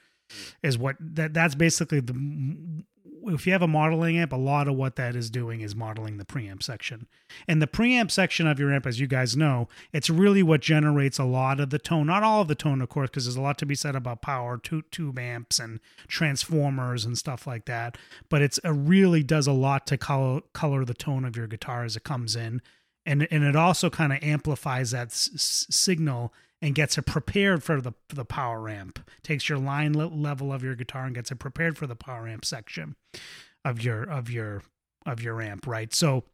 [0.62, 2.14] Is what that that's basically the.
[3.26, 6.16] If you have a modeling amp, a lot of what that is doing is modeling
[6.16, 7.06] the preamp section.
[7.46, 11.18] And the preamp section of your amp, as you guys know, it's really what generates
[11.18, 12.06] a lot of the tone.
[12.06, 14.22] Not all of the tone, of course, because there's a lot to be said about
[14.22, 17.98] power tu- tube amps and transformers and stuff like that.
[18.28, 21.84] But it's it really does a lot to color color the tone of your guitar
[21.84, 22.62] as it comes in,
[23.04, 27.80] and and it also kind of amplifies that s- signal and gets it prepared for
[27.80, 28.98] the for the power amp.
[29.22, 32.28] Takes your line le- level of your guitar and gets it prepared for the power
[32.28, 32.96] amp section
[33.64, 34.62] of your of your
[35.06, 35.92] of your amp, right?
[35.94, 36.24] So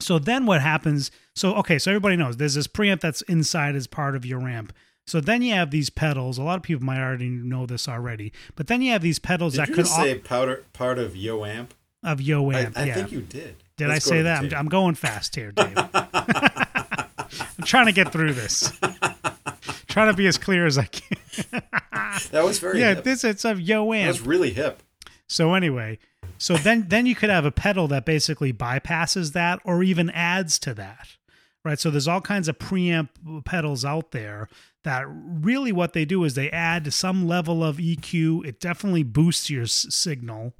[0.00, 1.10] so then what happens?
[1.34, 4.72] So okay, so everybody knows there's this preamp that's inside as part of your amp.
[5.06, 6.38] So then you have these pedals.
[6.38, 9.54] A lot of people might already know this already, but then you have these pedals
[9.54, 11.74] Did that you could say powder, part of Yo Amp?
[12.02, 12.76] of yo amp.
[12.76, 12.94] I yeah.
[12.94, 13.56] think you did.
[13.76, 14.44] Did Let's I say that?
[14.44, 14.54] I'm.
[14.54, 15.74] I'm going fast here, Dave.
[17.62, 18.72] I'm trying to get through this.
[19.92, 21.18] trying to be as clear as I can.
[22.30, 23.04] That was very yeah, hip.
[23.04, 24.08] this it's of um, yo that amp.
[24.08, 24.82] was really hip.
[25.28, 25.98] So anyway,
[26.38, 30.58] so then then you could have a pedal that basically bypasses that or even adds
[30.60, 31.08] to that.
[31.64, 31.78] Right?
[31.78, 34.48] So there's all kinds of preamp pedals out there
[34.82, 38.44] that really what they do is they add some level of EQ.
[38.44, 40.54] It definitely boosts your s- signal,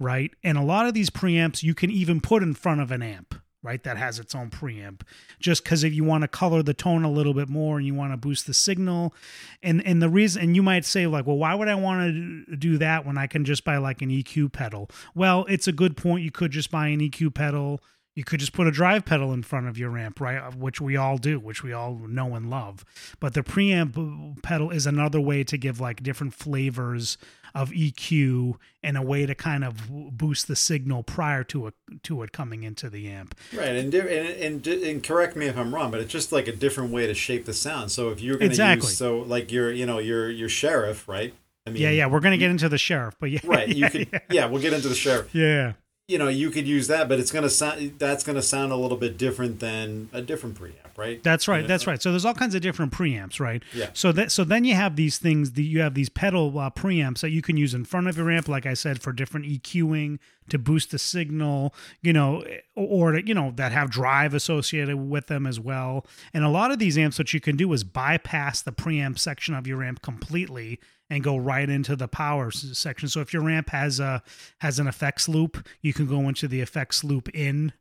[0.00, 0.30] right?
[0.42, 3.34] And a lot of these preamps you can even put in front of an amp,
[3.62, 3.82] right?
[3.82, 5.00] That has its own preamp.
[5.40, 7.94] Just cuz if you want to color the tone a little bit more and you
[7.94, 9.14] want to boost the signal,
[9.62, 12.56] and and the reason and you might say like well why would i want to
[12.56, 15.96] do that when i can just buy like an eq pedal well it's a good
[15.96, 17.80] point you could just buy an eq pedal
[18.14, 20.80] you could just put a drive pedal in front of your amp right Uh, which
[20.80, 22.84] we all do which we all know and love
[23.20, 27.16] but the preamp pedal is another way to give like different flavors
[27.54, 32.22] of eq and a way to kind of boost the signal prior to it to
[32.22, 35.90] it coming into the amp Right, and, and and and correct me if I'm wrong,
[35.90, 37.90] but it's just like a different way to shape the sound.
[37.90, 38.88] So if you're going to Exactly.
[38.88, 41.34] use so like your you know your your sheriff, right?
[41.66, 43.68] I mean, yeah yeah we're gonna get into the sheriff but yeah right.
[43.68, 44.18] You yeah, could yeah.
[44.30, 44.46] yeah.
[44.46, 45.28] we'll get into the sheriff.
[45.34, 45.72] yeah
[46.08, 48.72] You know, you could use that, but it's going to sound that's going to sound
[48.72, 51.22] a little bit different than a different preamp, right?
[51.22, 51.62] That's right.
[51.62, 51.68] Yeah.
[51.68, 52.02] That's right.
[52.02, 53.62] So there's all kinds of different preamps, right?
[53.72, 53.90] Yeah.
[53.94, 55.52] So that so then you have these things.
[55.52, 58.30] that you have these pedal uh, preamps that you can use in front of your
[58.30, 60.18] amp, like I said, for different EQing
[60.50, 61.74] to boost the signal.
[62.02, 66.04] You know, or to, you know that have drive associated with them as well.
[66.34, 69.54] And a lot of these amps, what you can do is bypass the preamp section
[69.54, 70.80] of your amp completely
[71.10, 73.08] and go right into the power section.
[73.08, 74.22] So if your amp has a
[74.58, 77.72] has an effects loop, you can go into the effects loop in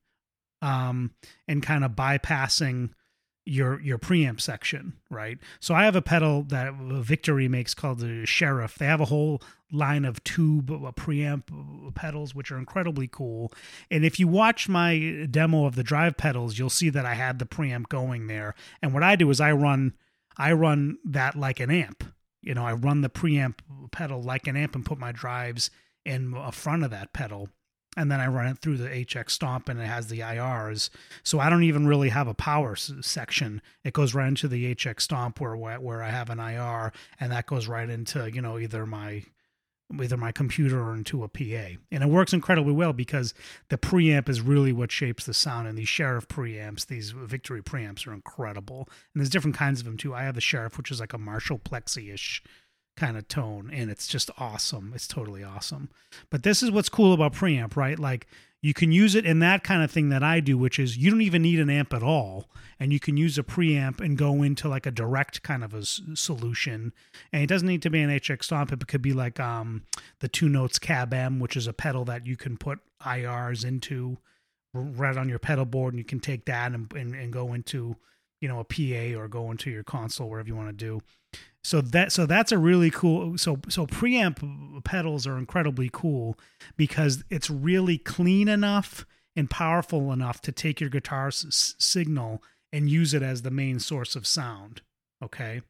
[0.61, 1.11] um,
[1.47, 2.91] and kind of bypassing
[3.47, 5.37] your your preamp section, right?
[5.59, 8.75] So I have a pedal that Victory makes called the Sheriff.
[8.75, 13.51] They have a whole line of tube uh, preamp pedals which are incredibly cool.
[13.89, 17.39] And if you watch my demo of the drive pedals, you'll see that I had
[17.39, 18.55] the preamp going there.
[18.81, 19.93] And what I do is I run
[20.37, 22.03] I run that like an amp.
[22.41, 23.55] You know, I run the preamp
[23.91, 25.71] pedal like an amp and put my drives
[26.05, 27.49] in uh, front of that pedal
[27.97, 30.89] and then I run it through the HX Stomp, and it has the IRs.
[31.23, 33.61] So I don't even really have a power s- section.
[33.83, 37.47] It goes right into the HX Stomp where where I have an IR, and that
[37.47, 39.23] goes right into you know either my
[40.01, 43.33] either my computer or into a PA, and it works incredibly well because
[43.69, 45.67] the preamp is really what shapes the sound.
[45.67, 48.87] And these Sheriff preamps, these Victory preamps, are incredible.
[49.13, 50.13] And there's different kinds of them too.
[50.13, 52.43] I have the Sheriff, which is like a Marshall Plexi ish
[52.97, 54.91] kind of tone and it's just awesome.
[54.93, 55.89] It's totally awesome.
[56.29, 57.97] But this is what's cool about preamp right?
[57.97, 58.27] Like
[58.61, 61.11] you can use it in that kind of thing that i do which is you
[61.11, 64.43] don't even need an amp at all and you can use a preamp and go
[64.43, 66.93] into like a direct kind of a solution.
[67.31, 68.71] And it doesn't need to be an hx stomp.
[68.71, 69.83] It could be like um
[70.19, 74.17] the Two Notes Cab M which is a pedal that you can put irs into
[74.73, 77.95] right on your pedal board and you can take that and, and, and go into
[78.41, 81.01] you know a pa or go into your console wherever you want to do
[81.63, 86.37] so that so that's a really cool so so preamp pedals are incredibly cool
[86.75, 92.89] because it's really clean enough and powerful enough to take your guitar s- signal and
[92.89, 94.81] use it as the main source of sound
[95.23, 95.61] okay.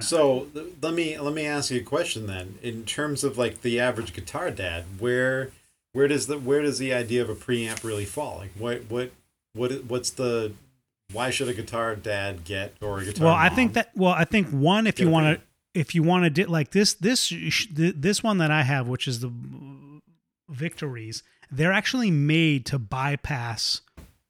[0.00, 2.58] So th- let me let me ask you a question then.
[2.62, 5.50] In terms of like the average guitar dad, where
[5.92, 8.38] where does the where does the idea of a preamp really fall?
[8.38, 9.10] Like what what
[9.52, 10.52] what what's the
[11.12, 13.26] why should a guitar dad get or a guitar?
[13.26, 16.24] Well, I think that well, I think one if you want to if you want
[16.24, 17.32] to do like this this
[17.70, 19.32] this one that I have, which is the
[20.48, 23.80] Victories, they're actually made to bypass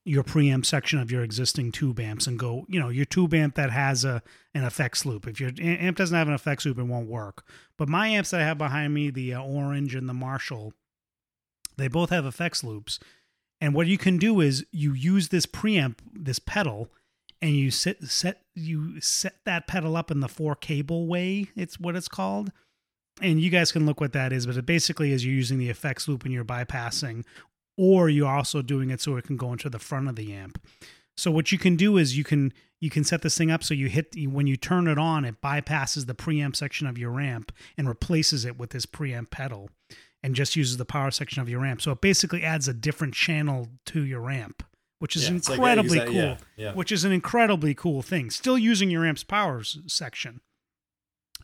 [0.04, 3.56] your preamp section of your existing tube amps and go, you know, your tube amp
[3.56, 4.22] that has a
[4.54, 5.26] an effects loop.
[5.26, 7.44] If your amp doesn't have an effects loop, it won't work.
[7.76, 10.72] But my amps that I have behind me, the uh, Orange and the Marshall,
[11.76, 12.98] they both have effects loops.
[13.60, 16.90] And what you can do is you use this preamp, this pedal,
[17.40, 21.50] and you set set you set that pedal up in the four cable way.
[21.56, 22.52] It's what it's called.
[23.22, 25.70] And you guys can look what that is, but it basically is you're using the
[25.70, 27.24] effects loop and you're bypassing,
[27.78, 30.60] or you're also doing it so it can go into the front of the amp.
[31.16, 33.72] So what you can do is you can you can set this thing up so
[33.72, 37.52] you hit when you turn it on, it bypasses the preamp section of your amp
[37.78, 39.70] and replaces it with this preamp pedal,
[40.26, 41.80] and just uses the power section of your amp.
[41.80, 44.64] So it basically adds a different channel to your amp,
[44.98, 46.14] which is Yeah, it's like incredibly exa- cool.
[46.16, 46.72] yeah, yeah.
[46.74, 48.30] Which is an incredibly cool thing.
[48.30, 50.40] Still using your amp's power section.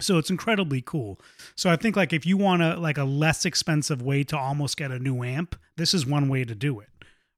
[0.01, 1.21] So it's incredibly cool.
[1.55, 4.77] So I think like if you want to like a less expensive way to almost
[4.77, 6.89] get a new amp, this is one way to do it,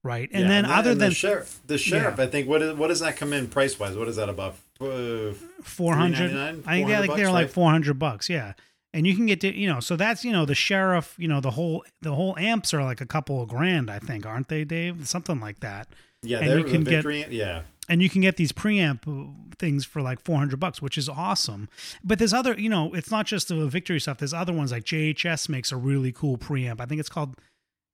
[0.03, 0.31] right?
[0.33, 2.25] And Yeah, then that- other and than the sheriff, the sheriff, Yeah.
[2.25, 3.97] I think what is, what does that come in price wise?
[3.97, 4.57] What is that about?
[4.81, 6.35] Uh, four hundred.
[6.35, 8.29] I think they're like they're $400 like four hundred bucks.
[8.31, 8.55] Yeah,
[8.95, 11.41] and you can get to you know so that's you know the sheriff you know
[11.41, 14.65] the whole the whole amps are like a couple of grand I think aren't they
[14.65, 15.07] Dave?
[15.07, 15.89] Something like that.
[16.23, 17.27] Yeah, and you can get- victory.
[17.29, 21.09] yeah, and you can get these preamp uh, things for like 400 bucks which is
[21.09, 21.69] awesome.
[22.03, 24.19] But there's other you know it's not just the victory stuff.
[24.19, 26.81] There's other ones like jhs makes a really cool preamp.
[26.81, 27.37] I think it's called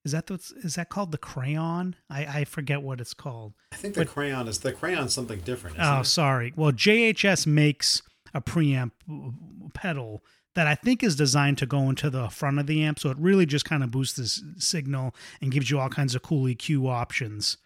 [0.02, 1.96] is that the, is that called the crayon?
[2.08, 3.54] I i forget what it's called.
[3.72, 5.76] I think the crayon is the crayon something different.
[5.80, 6.04] Oh it?
[6.04, 6.52] sorry.
[6.54, 10.22] Well jhs makes a preamp uh, pedal
[10.60, 13.16] that I think is designed to go into the front of the amp, so it
[13.18, 16.86] really just kind of boosts this signal and gives you all kinds of cool EQ
[16.86, 17.56] options.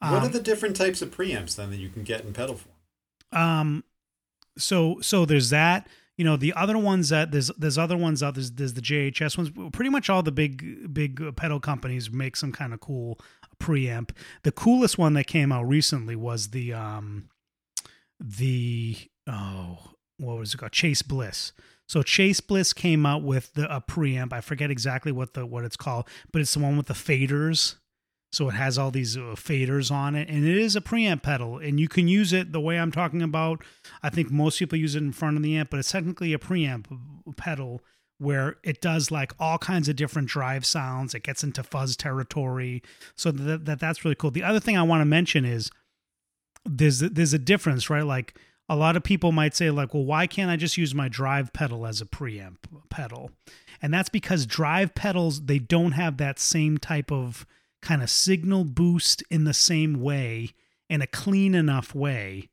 [0.00, 2.56] what are Um, the different types of preamps then that you can get in pedal
[2.56, 2.74] form?
[3.32, 3.84] um
[4.58, 8.34] so so there's that you know the other ones that there's there's other ones out
[8.34, 12.52] there's there's the JHS ones pretty much all the big big pedal companies make some
[12.52, 13.18] kind of cool
[13.58, 14.10] preamp
[14.42, 17.30] the coolest one that came out recently was the um
[18.20, 19.78] the oh
[20.18, 21.52] what was it called Chase Bliss
[21.86, 24.32] so Chase Bliss came out with the a preamp.
[24.32, 27.76] I forget exactly what the what it's called but it's the one with the faders.
[28.32, 31.58] So it has all these uh, faders on it and it is a preamp pedal
[31.58, 33.62] and you can use it the way i'm talking about.
[34.02, 36.38] I think most people use it in front of the amp but it's technically a
[36.38, 36.86] preamp
[37.36, 37.82] pedal
[38.18, 41.14] where it does like all kinds of different drive sounds.
[41.14, 42.82] It gets into fuzz territory.
[43.14, 44.30] So that, that that's really cool.
[44.30, 45.70] The other thing i want to mention is
[46.64, 48.04] there's there's a difference right?
[48.04, 48.34] Like
[48.68, 51.52] a lot of people might say like well why can't i just use my drive
[51.52, 52.56] pedal as a preamp
[52.88, 53.30] pedal?
[53.82, 57.46] And that's because drive pedals they don't have that same type of
[57.82, 60.50] kind of signal boost in the same way
[60.88, 62.48] in a clean enough way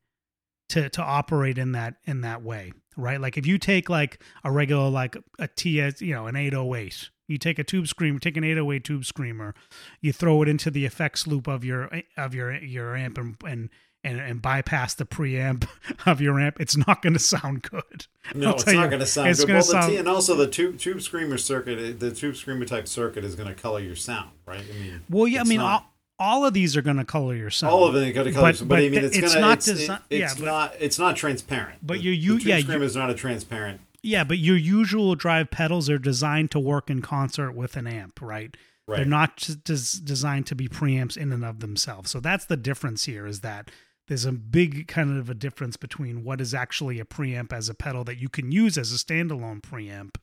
[0.69, 3.19] to to operate in that in that way right?
[3.19, 7.37] Like if you take like a regular like a ts you know an 808 you
[7.37, 9.55] take a tube screamer take an 808 tube screamer
[10.01, 13.69] you throw it into the effects loop of your of your your amp and and
[14.03, 15.67] and, and bypass the preamp
[16.05, 19.29] of your amp it's not going to sound good No, it's not going to sound
[19.29, 19.49] it's good.
[19.53, 22.65] Well, the sound- T, and also the tube tube screamer circuit, eh, the tube screamer
[22.65, 24.59] type circuit is going to color your sound, right?
[24.69, 25.83] I mean, well yeah i mean not-
[26.19, 28.31] all, all of these are going to color your sound all of it got to
[28.31, 30.45] color, But- but, but I mean, it's, it's gonna, not it's, it- it's yeah, but-
[30.45, 31.79] not, it's not transparent.
[31.81, 33.81] But The- you- the you- tube yeah, screamer is not a transparent.
[34.05, 38.21] Yeah, but your usual drive pedals are designed to work in concert with an amp,
[38.21, 38.55] right?
[38.85, 38.97] Right.
[38.97, 42.11] They're not just des- designed to be preamps in and of themselves.
[42.11, 43.71] So that's the difference here is that
[44.07, 47.73] there's a big kind of a difference between what is actually a preamp as a
[47.73, 50.15] pedal that you can use as a standalone preamp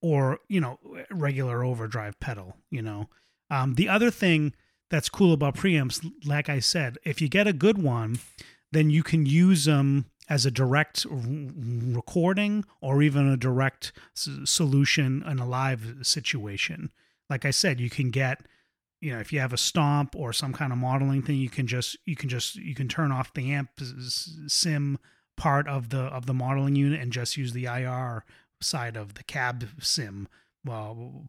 [0.00, 0.78] or, you know,
[1.10, 3.08] regular overdrive pedal, you know.
[3.50, 4.54] Um, the other thing
[4.90, 8.18] that's cool about preamps, like I said, if you get a good one,
[8.72, 15.38] then you can use them as a direct recording or even a direct solution in
[15.38, 16.90] a live situation.
[17.28, 18.40] Like I said, you can get,
[19.02, 21.66] you know, if you have a stomp or some kind of modeling thing, you can
[21.66, 23.70] just you can just you can turn off the amp
[24.46, 24.98] sim
[25.36, 28.24] part of the of the modeling unit and just use the IR
[28.60, 30.28] side of the cab sim
[30.64, 31.26] well,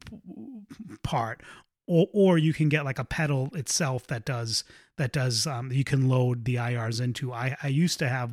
[1.02, 1.42] part
[1.88, 4.64] or or you can get like a pedal itself that does
[4.98, 7.34] that does um, you can load the IRs into.
[7.34, 8.32] I I used to have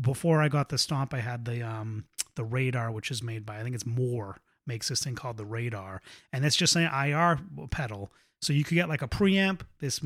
[0.00, 1.14] before I got the stomp.
[1.14, 2.04] I had the um
[2.34, 4.36] the radar, which is made by I think it's Mooer
[4.66, 6.02] makes this thing called the radar,
[6.32, 7.38] and it's just an IR
[7.70, 8.10] pedal.
[8.42, 10.00] So you could get like a preamp, this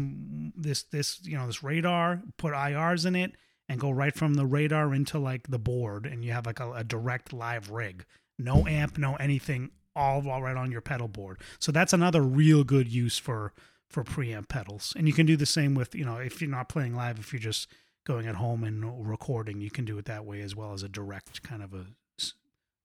[0.56, 3.32] this this you know this radar, put IRs in it,
[3.68, 6.72] and go right from the radar into like the board, and you have like a,
[6.72, 8.04] a direct live rig.
[8.38, 11.40] No amp, no anything, all, all right on your pedal board.
[11.58, 13.52] So that's another real good use for
[13.88, 14.94] for preamp pedals.
[14.96, 17.32] And you can do the same with you know if you're not playing live, if
[17.32, 17.68] you're just
[18.04, 20.88] going at home and recording, you can do it that way as well as a
[20.88, 21.86] direct kind of a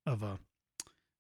[0.06, 0.40] of a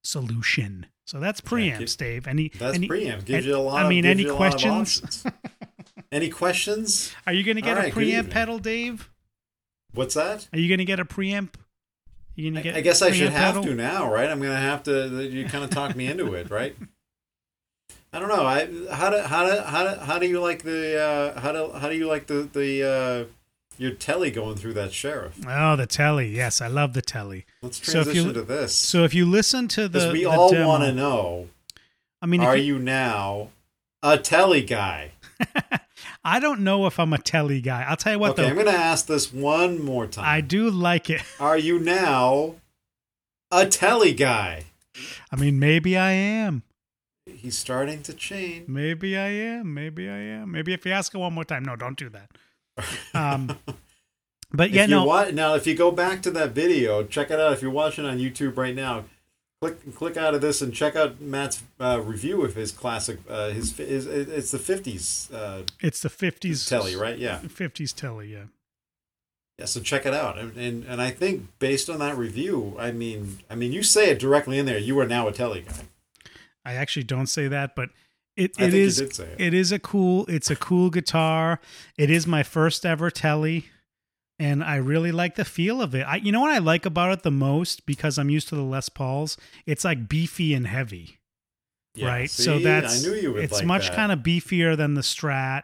[0.05, 0.85] solution.
[1.05, 2.27] So that's preamps, Dave.
[2.27, 3.25] Any That's any, preamp.
[3.25, 3.85] Gives and- you a lot.
[3.85, 5.23] I mean, any you a lot of questions?
[6.11, 7.13] any questions?
[7.27, 9.09] Are you going to get a right, good preamp pedal, Dave?
[9.93, 10.47] What's that?
[10.51, 11.53] Are you going to get a preamp?
[12.35, 12.75] You going to I, get?
[12.75, 14.29] I guess I should preamp have to now, right?
[14.29, 15.23] I'm gonna have to.
[15.23, 16.75] You kind of talk me into it, right?
[18.11, 18.45] I don't know.
[18.45, 21.71] I how do how do how do, how do you like the uh, how do
[21.71, 23.25] how do you like the the uh,
[23.77, 25.37] your telly going through that sheriff?
[25.47, 26.29] Oh, the telly.
[26.29, 27.45] Yes, I love the telly.
[27.61, 30.25] Let's So if you- transition to this So if you listen to the, we the
[30.29, 31.49] all want to know:
[32.21, 33.49] I mean, Are you, you now
[34.03, 35.11] a telly guy?
[36.23, 37.83] I don't know if I'm a telly guy.
[37.83, 38.49] I'll tell you what okay, though.
[38.49, 40.25] I'm gonna ask this one more time.
[40.25, 41.21] I do like it.
[41.39, 42.55] Are you now
[43.51, 44.65] a telly guy?
[45.31, 46.63] I mean, maybe I am.
[47.27, 48.67] He's starting to change.
[48.67, 49.73] Maybe I am.
[49.73, 50.51] Maybe I am.
[50.51, 51.63] Maybe if you ask it one more time.
[51.63, 52.29] No, don't do that.
[53.13, 53.57] Um,
[54.51, 55.05] but yeah, if you no.
[55.05, 57.53] wa- now if you go back to that video, check it out.
[57.53, 59.05] If you're watching on YouTube right now,
[59.61, 63.19] click click out of this and check out Matt's uh, review of his classic.
[63.29, 67.17] Uh, his, his it's the '50s uh, It's the 50s telly, right?
[67.17, 68.45] Yeah, 50s telly, yeah.
[69.57, 69.65] yeah.
[69.65, 73.39] So check it out, and, and and I think based on that review, I mean,
[73.49, 74.77] I mean, you say it directly in there.
[74.77, 75.85] You are now a telly guy.
[76.67, 77.89] I actually don't say that, but
[78.35, 79.19] it, it is it.
[79.37, 81.59] it is a cool it's a cool guitar.
[81.97, 83.65] It is my first ever telly
[84.37, 86.01] and I really like the feel of it.
[86.01, 88.63] I you know what I like about it the most because I'm used to the
[88.63, 89.37] Les Pauls?
[89.65, 91.19] It's like beefy and heavy.
[91.93, 92.29] Yeah, right?
[92.29, 92.43] see?
[92.43, 93.95] so that's I knew you would it's like much that.
[93.95, 95.63] kind of beefier than the Strat.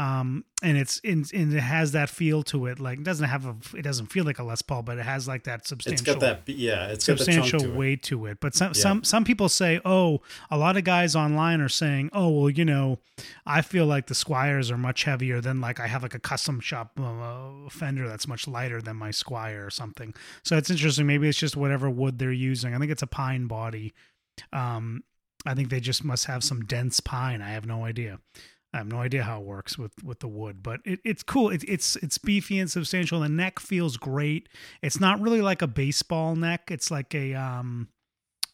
[0.00, 2.80] Um, and it's in, and it has that feel to it.
[2.80, 5.28] Like it doesn't have a, it doesn't feel like a Les Paul, but it has
[5.28, 6.48] like that It's substantial, got that.
[6.48, 7.76] Yeah, it's substantial to it.
[7.76, 8.38] weight to it.
[8.40, 8.80] But some Yeah.
[8.80, 12.64] some some people say, oh, a lot of guys online are saying, oh, well, you
[12.64, 12.98] know,
[13.44, 16.60] I feel like the Squiers are much heavier than like I have like a custom
[16.60, 20.14] shop uh, fender that's much lighter than my Squier or something.
[20.44, 21.06] So it's interesting.
[21.06, 22.74] Maybe it's just whatever wood they're using.
[22.74, 23.92] I think it's a pine body.
[24.50, 25.04] Um,
[25.44, 27.42] I think they just must have some dense pine.
[27.42, 28.18] I have no idea.
[28.72, 31.50] I have no idea how it works with with the wood, but it, it's cool.
[31.50, 33.20] It, it's it's beefy and substantial.
[33.20, 34.48] The neck feels great.
[34.80, 36.70] It's not really like a baseball neck.
[36.70, 37.88] It's like a um,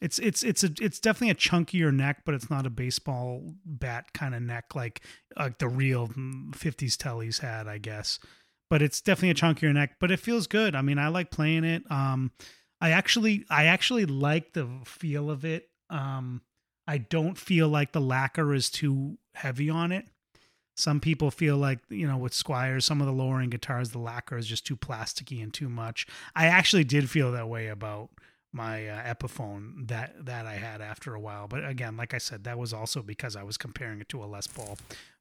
[0.00, 4.12] it's it's it's a it's definitely a chunkier neck, but it's not a baseball bat
[4.14, 5.02] kind of neck like
[5.38, 8.18] like the real '50s tellies had, I guess.
[8.70, 9.96] But it's definitely a chunkier neck.
[10.00, 10.74] But it feels good.
[10.74, 11.82] I mean, I like playing it.
[11.90, 12.32] Um,
[12.80, 15.68] I actually I actually like the feel of it.
[15.90, 16.40] Um,
[16.86, 20.06] I don't feel like the lacquer is too heavy on it.
[20.76, 23.98] Some people feel like, you know, with Squiers, some of the lower end guitars, the
[23.98, 26.06] lacquer is just too plasticky and too much.
[26.34, 28.10] I actually did feel that way about
[28.52, 31.48] my uh, Epiphone that that I had after a while.
[31.48, 34.26] But again, like I said, that was also because I was comparing it to a
[34.26, 34.76] Les Paul.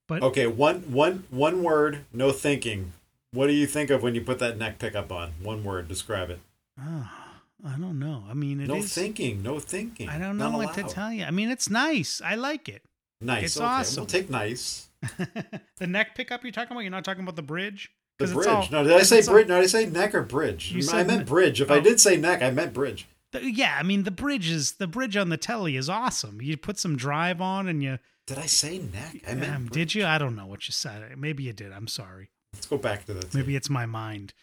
[0.08, 2.92] But Okay, one one one word, no thinking.
[3.32, 5.32] What do you think of when you put that neck pickup on?
[5.42, 6.40] One word, describe it.
[6.80, 7.10] oh,
[7.64, 8.24] I don't know.
[8.30, 8.94] I mean, it no is.
[8.94, 10.10] thinking, no thinking.
[10.10, 11.24] I don't Not know what to tell you.
[11.24, 12.22] I mean, it's nice.
[12.24, 12.84] I like it.
[13.22, 13.44] Nice.
[13.46, 14.02] It's okay, awesome.
[14.02, 14.90] We'll take nice.
[15.78, 16.82] the neck pickup you're talking about?
[16.82, 17.92] You're not talking about the bridge?
[18.18, 18.48] The bridge.
[18.48, 19.48] all- no, did I say it's all- bridge?
[19.48, 20.74] No, did I say neck or bridge?
[20.92, 21.62] I meant ne- bridge.
[21.62, 21.76] If oh.
[21.76, 23.08] I did say neck, I meant bridge.
[23.32, 26.42] The- yeah, I mean the bridge is the bridge on the telly is awesome.
[26.42, 29.18] You put some drive on and you Did I say neck?
[29.28, 29.56] I meant.
[29.56, 30.06] um, did you?
[30.06, 31.18] I don't know what you said.
[31.18, 31.72] Maybe you did.
[31.72, 32.30] I'm sorry.
[32.54, 33.38] Let's go back to the.
[33.38, 34.34] Maybe it's my mind.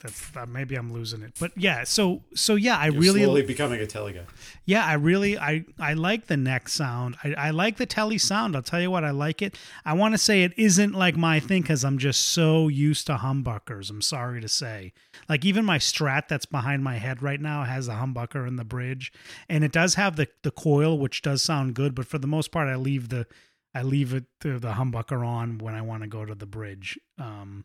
[0.00, 1.34] That's uh, maybe I'm losing it.
[1.38, 4.24] But yeah, so so yeah, I You're really slowly becoming a telly guy.
[4.64, 7.16] yeah, I really I I like the neck sound.
[7.22, 8.56] I, I like the telly sound.
[8.56, 9.58] I'll tell you what, I like it.
[9.84, 13.16] I want to say it isn't like my thing because I'm just so used to
[13.16, 13.90] humbuckers.
[13.90, 14.94] I'm sorry to say.
[15.28, 18.64] Like even my Strat that's behind my head right now has a humbucker in the
[18.64, 19.12] bridge,
[19.50, 21.94] and it does have the the coil, which does sound good.
[21.94, 23.26] But for the most part, I leave the
[23.74, 26.98] I leave it the, the humbucker on when I want to go to the bridge.
[27.18, 27.64] Um,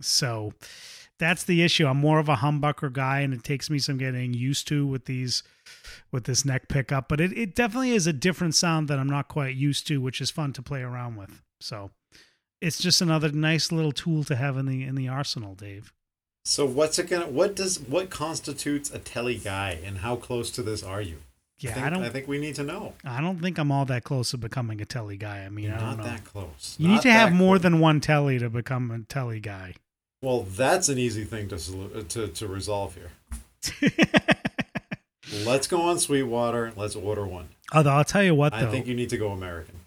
[0.00, 0.52] so
[1.18, 1.86] that's the issue.
[1.86, 5.06] I'm more of a humbucker guy, and it takes me some getting used to with
[5.06, 5.42] these
[6.12, 7.08] with this neck pickup.
[7.08, 10.20] But it, it definitely is a different sound that I'm not quite used to, which
[10.20, 11.42] is fun to play around with.
[11.60, 11.90] So
[12.60, 15.92] it's just another nice little tool to have in the in the arsenal, Dave.
[16.44, 17.26] So what's it gonna?
[17.26, 21.18] What does what constitutes a telly guy, and how close to this are you?
[21.60, 22.94] Yeah, I, think, I don't I think we need to know.
[23.04, 25.38] I don't think I'm all that close to becoming a telly guy.
[25.44, 26.04] I mean, You're I don't not know.
[26.04, 26.76] that close.
[26.78, 27.62] you need to have that more close.
[27.62, 29.74] than one telly to become a telly guy.
[30.20, 33.10] Well, that's an easy thing to uh, to to resolve here.
[35.44, 36.72] Let's go on Sweetwater.
[36.76, 37.48] Let's order one.
[37.72, 39.80] Although I'll tell you what, I think you need to go American.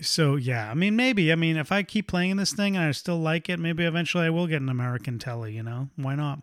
[0.00, 1.30] So yeah, I mean, maybe.
[1.30, 4.26] I mean, if I keep playing this thing and I still like it, maybe eventually
[4.26, 5.54] I will get an American telly.
[5.54, 6.40] You know, why not?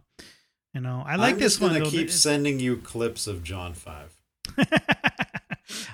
[0.74, 1.74] You know, I like I'm this one.
[1.74, 4.16] gonna keep It's- sending you clips of John Five.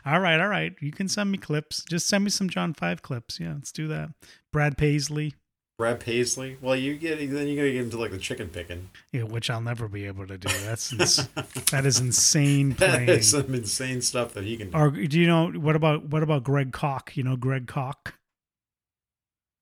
[0.06, 0.74] all right, all right.
[0.80, 1.84] You can send me clips.
[1.90, 3.40] Just send me some John Five clips.
[3.40, 4.10] Yeah, let's do that.
[4.54, 5.34] Brad Paisley,
[5.78, 6.58] Brad Paisley.
[6.60, 8.90] Well, you get then you gotta get into like the chicken picking.
[9.12, 10.50] yeah, which I'll never be able to do.
[10.66, 11.28] That's ins-
[11.72, 13.10] that is insane That playing.
[13.10, 14.78] is some insane stuff that he can do.
[14.78, 17.16] Or do you know what about what about Greg Koch?
[17.16, 18.14] You know Greg Koch.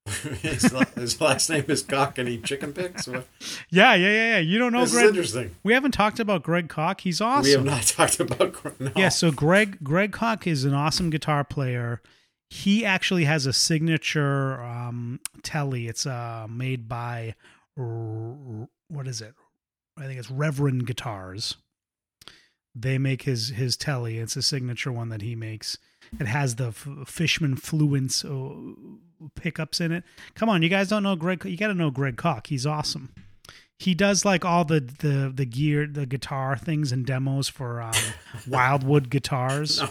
[0.42, 3.08] his, his last name is Cock and he chicken picks.
[3.08, 3.28] What?
[3.70, 4.38] Yeah, yeah, yeah, yeah.
[4.40, 5.08] You don't know this is Greg.
[5.10, 5.56] interesting.
[5.64, 7.02] We haven't talked about Greg Koch.
[7.02, 7.44] He's awesome.
[7.44, 8.54] We have not talked about.
[8.54, 8.92] Gr- No.
[8.96, 12.02] Yeah, so Greg Greg Koch is an awesome guitar player.
[12.50, 15.88] He actually has a signature um, telly.
[15.88, 17.36] It's uh, made by
[17.76, 19.34] what is it?
[19.98, 21.56] I think it's Reverend Guitars.
[22.74, 24.18] They make his his telly.
[24.20, 25.78] It's a signature one that he makes.
[26.20, 30.04] It has the F- Fishman Fluence uh, pickups in it.
[30.36, 31.44] Come on, you guys don't know Greg.
[31.46, 32.48] You got to know Greg Koch.
[32.48, 33.14] He's awesome.
[33.78, 37.94] He does like all the the the gear, the guitar things and demos for um,
[38.48, 39.82] Wildwood guitars.
[39.82, 39.90] No,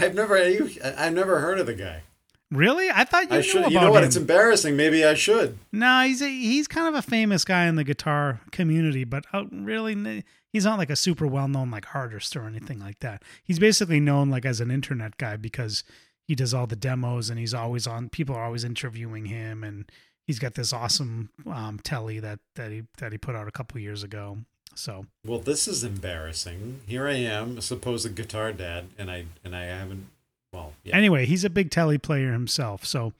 [0.00, 0.48] I've never.
[0.48, 2.02] you- I've never heard of the guy.
[2.50, 2.88] Really?
[2.90, 3.58] I thought you I knew should.
[3.62, 4.02] about You know what?
[4.04, 4.06] him.
[4.06, 4.76] It's embarrassing.
[4.76, 5.58] Maybe I should.
[5.72, 9.44] No, he's a, he's kind of a famous guy in the guitar community, but uh,
[9.50, 10.22] really,
[10.52, 13.22] he's not like a super well known like artist or anything like that.
[13.42, 15.82] He's basically known like as an internet guy because
[16.22, 18.08] he does all the demos and he's always on.
[18.10, 19.90] People are always interviewing him, and
[20.26, 23.80] he's got this awesome um, telly that that he that he put out a couple
[23.80, 24.38] years ago.
[24.74, 26.80] So Well, this is embarrassing.
[26.86, 30.08] Here I am, a supposed guitar dad, and I and I haven't.
[30.52, 30.96] Well, yeah.
[30.96, 32.84] anyway, he's a big telly player himself.
[32.84, 33.12] So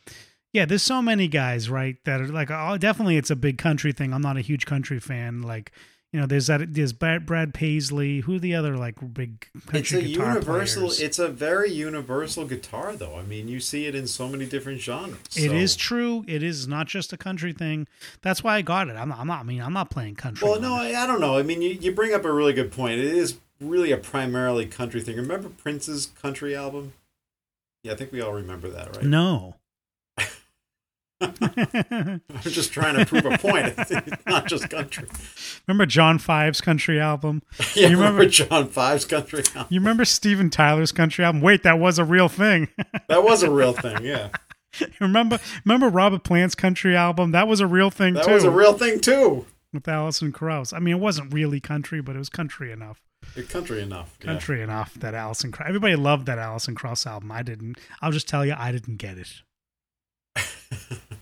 [0.53, 1.97] yeah, there's so many guys, right?
[2.05, 4.15] That are like, oh, definitely, it's a big country thing.
[4.15, 5.43] I'm not a huge country fan.
[5.43, 5.71] Like,
[6.17, 6.73] you know, there's that.
[6.73, 8.21] There's Brad, Brad Paisley.
[8.21, 10.83] Who are the other like big country it's a guitar universal.
[10.85, 11.01] players?
[11.01, 13.17] It's a very universal guitar, though.
[13.17, 15.19] I mean, you see it in so many different genres.
[15.37, 16.25] It so- is true.
[16.27, 17.87] It is not just a country thing.
[18.23, 18.97] That's why I got it.
[18.97, 19.19] I'm not.
[19.19, 20.49] I'm not I mean, I'm not playing country.
[20.49, 20.73] Well, no.
[20.73, 21.37] I, I don't know.
[21.37, 22.99] I mean, you, you bring up a really good point.
[22.99, 25.17] It is really a primarily country thing.
[25.17, 26.95] Remember Prince's country album?
[27.83, 29.05] Yeah, I think we all remember that, right?
[29.05, 29.57] no.
[31.21, 33.75] I'm just trying to prove a point.
[33.79, 35.09] It's not just country.
[35.67, 37.43] remember John Five's country album?
[37.75, 39.67] Yeah, You remember, remember- John Five's country album?
[39.71, 41.41] You remember Steven Tyler's country album?
[41.41, 42.69] Wait, that was a real thing.
[43.09, 44.03] That was a real thing.
[44.05, 44.29] Yeah,
[45.01, 47.33] remember remember Robert Plant's country album?
[47.33, 48.29] That was a real thing that too.
[48.31, 49.47] That was a real thing too.
[49.73, 50.73] with Alison Krauss.
[50.73, 53.01] I mean, it wasn't really country, but it was country enough.
[53.49, 54.17] Country enough.
[54.21, 54.27] yeah.
[54.27, 55.69] Country enough that Alison Krauss.
[55.69, 57.33] Everybody loved that Alison Krauss album.
[57.33, 57.79] I didn't.
[58.03, 59.29] I'll just tell you, I didn't get it.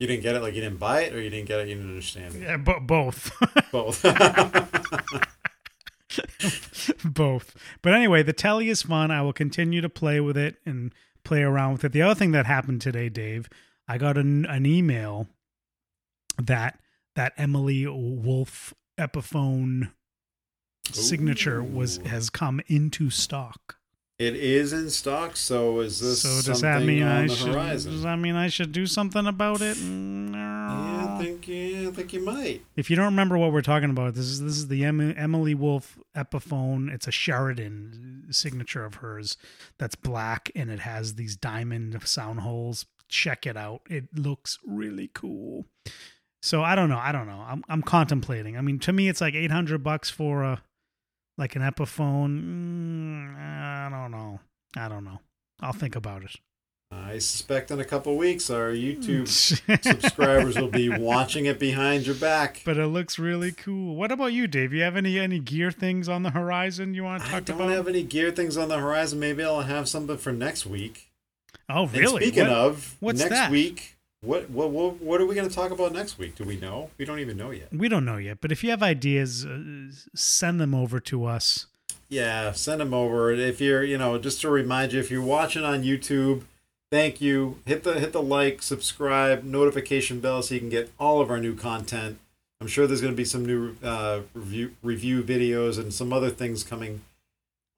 [0.00, 1.74] You didn't get it, like you didn't buy it, or you didn't get it, you
[1.74, 2.40] didn't understand it.
[2.40, 3.30] Yeah, but both.
[3.70, 4.02] Both.
[7.04, 7.54] both.
[7.82, 9.10] But anyway, the telly is fun.
[9.10, 10.92] I will continue to play with it and
[11.22, 11.92] play around with it.
[11.92, 13.48] The other thing that happened today, Dave,
[13.86, 15.28] I got an, an email
[16.38, 16.80] that
[17.14, 19.92] that Emily Wolfe Epiphone
[20.90, 23.76] signature was has come into stock.
[24.20, 25.34] It is in stock.
[25.34, 27.54] So is this so does something that mean on I the should?
[27.54, 27.92] horizon?
[27.92, 29.80] Does that mean I should do something about it?
[29.80, 30.36] No.
[30.36, 32.62] Yeah, I think yeah, I think you might.
[32.76, 35.98] If you don't remember what we're talking about, this is this is the Emily Wolfe
[36.14, 36.92] Epiphone.
[36.92, 39.38] It's a Sheraton signature of hers
[39.78, 42.84] that's black and it has these diamond sound holes.
[43.08, 43.80] Check it out.
[43.88, 45.64] It looks really cool.
[46.42, 46.98] So I don't know.
[46.98, 47.42] I don't know.
[47.48, 48.58] I'm I'm contemplating.
[48.58, 50.62] I mean, to me, it's like 800 bucks for a
[51.38, 52.42] like an Epiphone.
[52.42, 54.40] Mm, I don't know.
[54.76, 55.20] I don't know.
[55.60, 56.36] I'll think about it.
[56.92, 59.28] I suspect in a couple weeks our YouTube
[59.84, 62.62] subscribers will be watching it behind your back.
[62.64, 63.94] but it looks really cool.
[63.94, 64.72] What about you, Dave?
[64.72, 67.54] You have any any gear things on the horizon you want to talk about?
[67.54, 67.76] I don't about?
[67.76, 69.20] have any gear things on the horizon.
[69.20, 71.12] Maybe I'll have something for next week.
[71.68, 72.22] oh, And really?
[72.22, 73.50] speaking What- of what's next that?
[73.52, 76.34] week, what, what what what are we going to talk about next week?
[76.34, 76.90] Do we know?
[76.98, 77.72] We don't even know yet.
[77.72, 81.66] we don't know yet, but if you have ideas, uh, send them over to us.
[82.08, 83.30] Yeah, send them over.
[83.30, 86.42] If you're, you know, just to remind you, if you're watching on YouTube,
[86.90, 87.58] thank you.
[87.64, 91.38] Hit the hit the like, subscribe, notification bell so you can get all of our
[91.38, 92.18] new content.
[92.60, 96.28] I'm sure there's going to be some new uh, review review videos and some other
[96.30, 97.02] things coming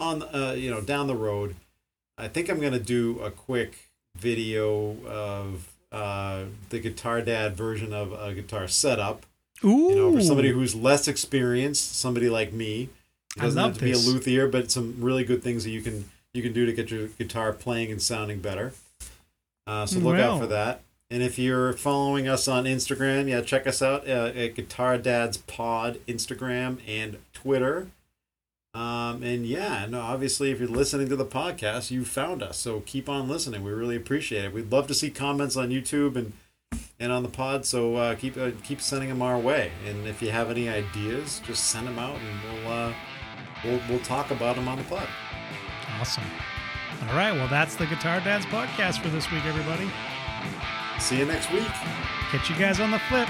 [0.01, 1.55] on, uh, you know, down the road.
[2.18, 7.93] I think I'm going to do a quick video of uh, the Guitar Dad version
[7.93, 9.26] of a guitar setup
[9.64, 12.88] Ooh, you know, for somebody who's less experienced, somebody like me.
[13.36, 16.11] It doesn't have to be a luthier, but some really good things that you can
[16.34, 18.72] you can do to get your guitar playing and sounding better.
[19.66, 20.34] Uh, so look Well.
[20.36, 20.82] out for that.
[21.11, 25.36] And if you're following us on Instagram, yeah, check us out uh, at Guitar Dads
[25.36, 27.88] Pod Instagram and Twitter.
[28.75, 32.57] Um, and yeah, no, obviously, if you're listening to the podcast, you found us.
[32.59, 33.62] So keep on listening.
[33.62, 34.53] We really appreciate it.
[34.55, 36.33] We'd love to see comments on YouTube and
[36.99, 37.66] and on the pod.
[37.66, 39.73] So uh, keep uh, keep sending them our way.
[39.87, 42.95] And if you have any ideas, just send them out, and we'll uh,
[43.64, 45.07] we'll we'll talk about them on the pod.
[46.01, 46.25] Awesome.
[47.09, 47.33] All right.
[47.33, 49.91] Well, that's the Guitar Dads podcast for this week, everybody.
[50.99, 51.66] See you next week.
[52.31, 53.29] Catch you guys on the flip.